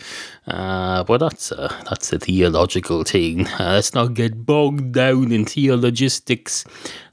Uh, 0.48 1.04
but 1.04 1.18
that's 1.18 1.52
a, 1.52 1.68
that's 1.90 2.14
a 2.14 2.20
theological 2.20 3.04
thing. 3.04 3.46
Uh, 3.48 3.74
let's 3.74 3.94
not 3.94 4.14
get 4.14 4.46
bogged 4.46 4.94
down 4.94 5.34
in 5.34 5.44
theologistics 5.44 6.64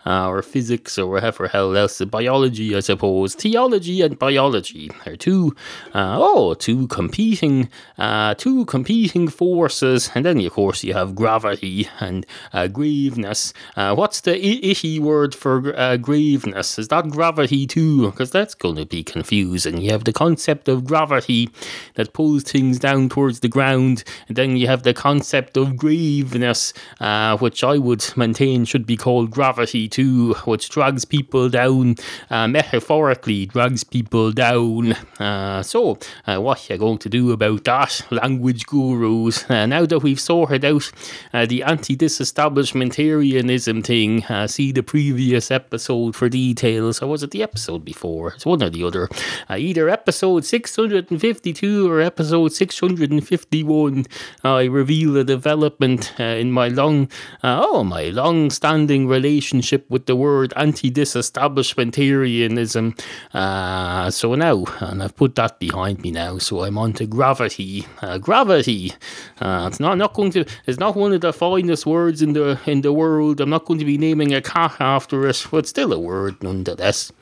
uh, 0.06 0.28
or 0.28 0.42
physics 0.42 0.98
or 0.98 1.06
whatever 1.10 1.48
hell 1.48 1.76
else. 1.76 2.00
Biology, 2.00 2.74
I 2.76 2.80
suppose. 2.80 3.34
Theology 3.34 4.02
and 4.02 4.18
biology 4.18 4.90
are 5.06 5.16
two, 5.16 5.54
uh, 5.94 6.18
oh, 6.20 6.54
two 6.54 6.88
competing, 6.88 7.68
uh, 7.98 8.34
two 8.34 8.64
competing 8.66 9.28
forces. 9.28 10.10
And 10.14 10.24
then, 10.24 10.40
of 10.40 10.52
course, 10.52 10.84
you 10.84 10.94
have 10.94 11.14
gravity 11.14 11.88
and 12.00 12.26
uh, 12.52 12.66
graveness. 12.66 13.52
Uh, 13.76 13.94
what's 13.94 14.20
the 14.20 14.34
I- 14.34 14.60
icky 14.62 14.98
word 14.98 15.34
for 15.34 15.74
uh, 15.76 15.96
graveness? 15.96 16.78
Is 16.78 16.88
that 16.88 17.08
gravity 17.10 17.66
too? 17.66 18.10
Because 18.10 18.30
that's 18.30 18.54
going 18.54 18.76
to 18.76 18.86
be 18.86 19.02
confusing. 19.02 19.78
You 19.78 19.90
have 19.90 20.04
the 20.04 20.12
concept 20.12 20.68
of 20.68 20.84
gravity 20.84 21.50
that 21.94 22.12
pulls 22.12 22.42
things 22.42 22.78
down 22.78 23.08
towards 23.08 23.40
the 23.40 23.48
ground, 23.48 24.04
and 24.28 24.36
then 24.36 24.56
you 24.56 24.66
have 24.66 24.82
the 24.82 24.94
concept 24.94 25.56
of 25.56 25.76
graveness, 25.76 26.72
uh, 27.00 27.36
which 27.38 27.62
I 27.64 27.78
would 27.78 28.04
maintain 28.16 28.64
should 28.64 28.86
be 28.86 28.96
called 28.96 29.30
gravity 29.30 29.88
1952, 29.92 30.50
which 30.50 30.68
drags 30.70 31.05
people 31.05 31.48
down, 31.48 31.96
uh, 32.31 32.46
metaphorically 32.48 33.46
drags 33.46 33.85
people 33.85 34.33
down. 34.33 34.92
Uh, 35.18 35.62
so, 35.62 35.98
uh, 36.26 36.38
what 36.38 36.70
are 36.70 36.74
you 36.74 36.78
going 36.78 36.98
to 36.98 37.09
do 37.09 37.33
about 37.33 37.64
that, 37.64 38.02
language 38.11 38.66
gurus? 38.66 39.48
Uh, 39.50 39.66
now 39.66 39.87
that 39.87 40.00
we've 40.00 40.20
sorted 40.20 40.64
out 40.64 40.90
uh, 41.33 41.46
the 41.46 41.62
anti 41.62 41.96
disestablishmentarianism 41.96 43.85
thing, 43.85 44.24
uh, 44.24 44.46
see 44.46 44.72
the 44.72 44.83
previous 44.83 45.50
episode 45.50 46.16
for 46.16 46.28
details. 46.28 47.02
Or 47.02 47.09
was 47.09 47.22
it 47.22 47.31
the 47.31 47.42
episode 47.42 47.85
before? 47.85 48.35
It's 48.35 48.46
one 48.46 48.62
or 48.62 48.70
the 48.70 48.85
other. 48.85 49.09
Either 49.50 49.88
episode 49.88 50.44
652 50.44 51.90
or 51.90 52.00
episode 52.00 52.52
651. 52.52 54.07
I 54.44 54.64
reveal 54.64 55.16
a 55.16 55.24
development 55.24 56.18
in 56.18 56.52
my 56.52 56.68
long, 56.68 57.09
oh, 57.44 57.85
my 57.85 58.05
long-standing 58.05 59.07
relationship 59.09 59.82
with 59.88 60.07
the 60.07 60.16
word 60.16 60.53
anti-disestablishmentarianism. 60.57 62.99
Uh, 63.35 64.11
so 64.11 64.35
now, 64.35 64.64
and 64.81 65.03
I've 65.03 65.16
put 65.16 65.35
that 65.37 65.59
behind 65.59 66.03
me 66.03 66.11
now. 66.11 66.38
So 66.38 66.62
I'm 66.62 66.79
on 66.79 66.92
to 66.95 67.07
gravity. 67.07 67.87
Uh, 68.01 68.18
gravity. 68.18 68.92
Uh, 69.40 69.68
it's 69.71 69.81
not 69.81 69.99
not 69.99 70.14
going 70.14 70.31
to. 70.33 70.45
It's 70.66 70.79
not 70.79 70.97
one 70.97 71.12
of 71.12 71.21
the 71.21 71.33
finest 71.33 71.87
words 71.87 72.23
in 72.23 72.33
the 72.33 72.59
in 72.66 72.83
the 72.83 72.92
world. 72.92 73.40
I'm 73.40 73.51
not 73.51 73.64
going 73.64 73.79
to 73.79 73.85
be 73.85 73.99
naming 73.99 74.35
a 74.35 74.40
cat 74.40 74.77
after 74.81 75.27
it, 75.29 75.47
but 75.51 75.66
still 75.66 75.92
a 75.92 75.99
word 75.99 76.42
nonetheless. 76.42 77.12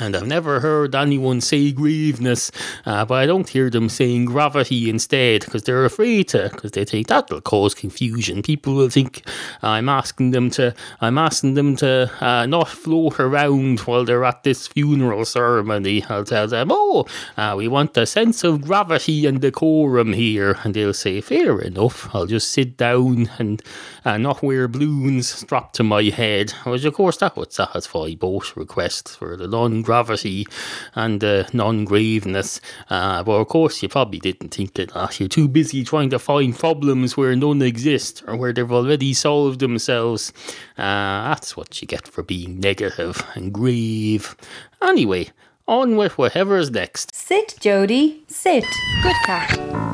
And 0.00 0.16
I've 0.16 0.26
never 0.26 0.60
heard 0.60 0.94
anyone 0.94 1.40
say 1.40 1.72
grieveness, 1.72 2.50
uh, 2.86 3.04
but 3.04 3.14
I 3.14 3.26
don't 3.26 3.48
hear 3.48 3.70
them 3.70 3.88
saying 3.88 4.26
gravity 4.26 4.88
instead 4.88 5.44
because 5.44 5.62
they're 5.62 5.84
afraid 5.84 6.28
to, 6.28 6.50
because 6.52 6.72
they 6.72 6.84
think 6.84 7.08
that'll 7.08 7.40
cause 7.40 7.74
confusion. 7.74 8.42
People 8.42 8.74
will 8.74 8.88
think 8.88 9.22
I'm 9.62 9.88
asking 9.88 10.30
them 10.30 10.50
to, 10.50 10.74
I'm 11.00 11.18
asking 11.18 11.54
them 11.54 11.76
to 11.76 12.10
uh, 12.20 12.46
not 12.46 12.68
float 12.68 13.20
around 13.20 13.80
while 13.80 14.04
they're 14.04 14.24
at 14.24 14.42
this 14.42 14.66
funeral 14.66 15.24
ceremony. 15.24 16.04
I'll 16.08 16.24
tell 16.24 16.48
them, 16.48 16.68
oh, 16.70 17.06
uh, 17.36 17.54
we 17.56 17.68
want 17.68 17.96
a 17.96 18.06
sense 18.06 18.44
of 18.44 18.62
gravity 18.62 19.26
and 19.26 19.40
decorum 19.40 20.12
here, 20.12 20.56
and 20.64 20.74
they'll 20.74 20.94
say, 20.94 21.20
fair 21.20 21.60
enough. 21.60 22.14
I'll 22.14 22.26
just 22.26 22.52
sit 22.52 22.76
down 22.76 23.30
and 23.38 23.62
uh, 24.04 24.18
not 24.18 24.42
wear 24.42 24.68
balloons 24.68 25.28
strapped 25.28 25.74
to 25.76 25.82
my 25.82 26.02
head. 26.04 26.50
Which, 26.64 26.84
of 26.84 26.94
course, 26.94 27.18
that 27.18 27.36
would 27.36 27.52
satisfy 27.52 28.14
both 28.14 28.56
requests 28.56 29.16
for 29.16 29.36
the 29.36 29.48
non 29.48 29.81
gravity 29.82 30.46
and 30.94 31.20
the 31.20 31.48
non 31.52 31.84
graveness. 31.84 32.60
Uh, 32.88 33.22
but 33.22 33.32
of 33.32 33.48
course, 33.48 33.82
you 33.82 33.88
probably 33.88 34.18
didn't 34.18 34.54
think 34.54 34.78
of 34.78 34.92
that. 34.94 35.20
You're 35.20 35.28
too 35.28 35.48
busy 35.48 35.84
trying 35.84 36.10
to 36.10 36.18
find 36.18 36.58
problems 36.58 37.16
where 37.16 37.36
none 37.36 37.62
exist 37.62 38.22
or 38.26 38.36
where 38.36 38.52
they've 38.52 38.70
already 38.72 39.14
solved 39.14 39.60
themselves. 39.60 40.32
Uh, 40.78 41.28
that's 41.28 41.56
what 41.56 41.80
you 41.80 41.88
get 41.88 42.08
for 42.08 42.22
being 42.22 42.60
negative 42.60 43.24
and 43.34 43.52
grave. 43.52 44.36
Anyway, 44.82 45.28
on 45.68 45.96
with 45.96 46.18
whatever's 46.18 46.70
next. 46.70 47.14
Sit, 47.14 47.56
Jody. 47.60 48.24
Sit. 48.28 48.64
Good 49.02 49.16
cat. 49.24 49.50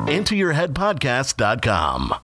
IntoYourHeadPodcast.com. 0.07 2.13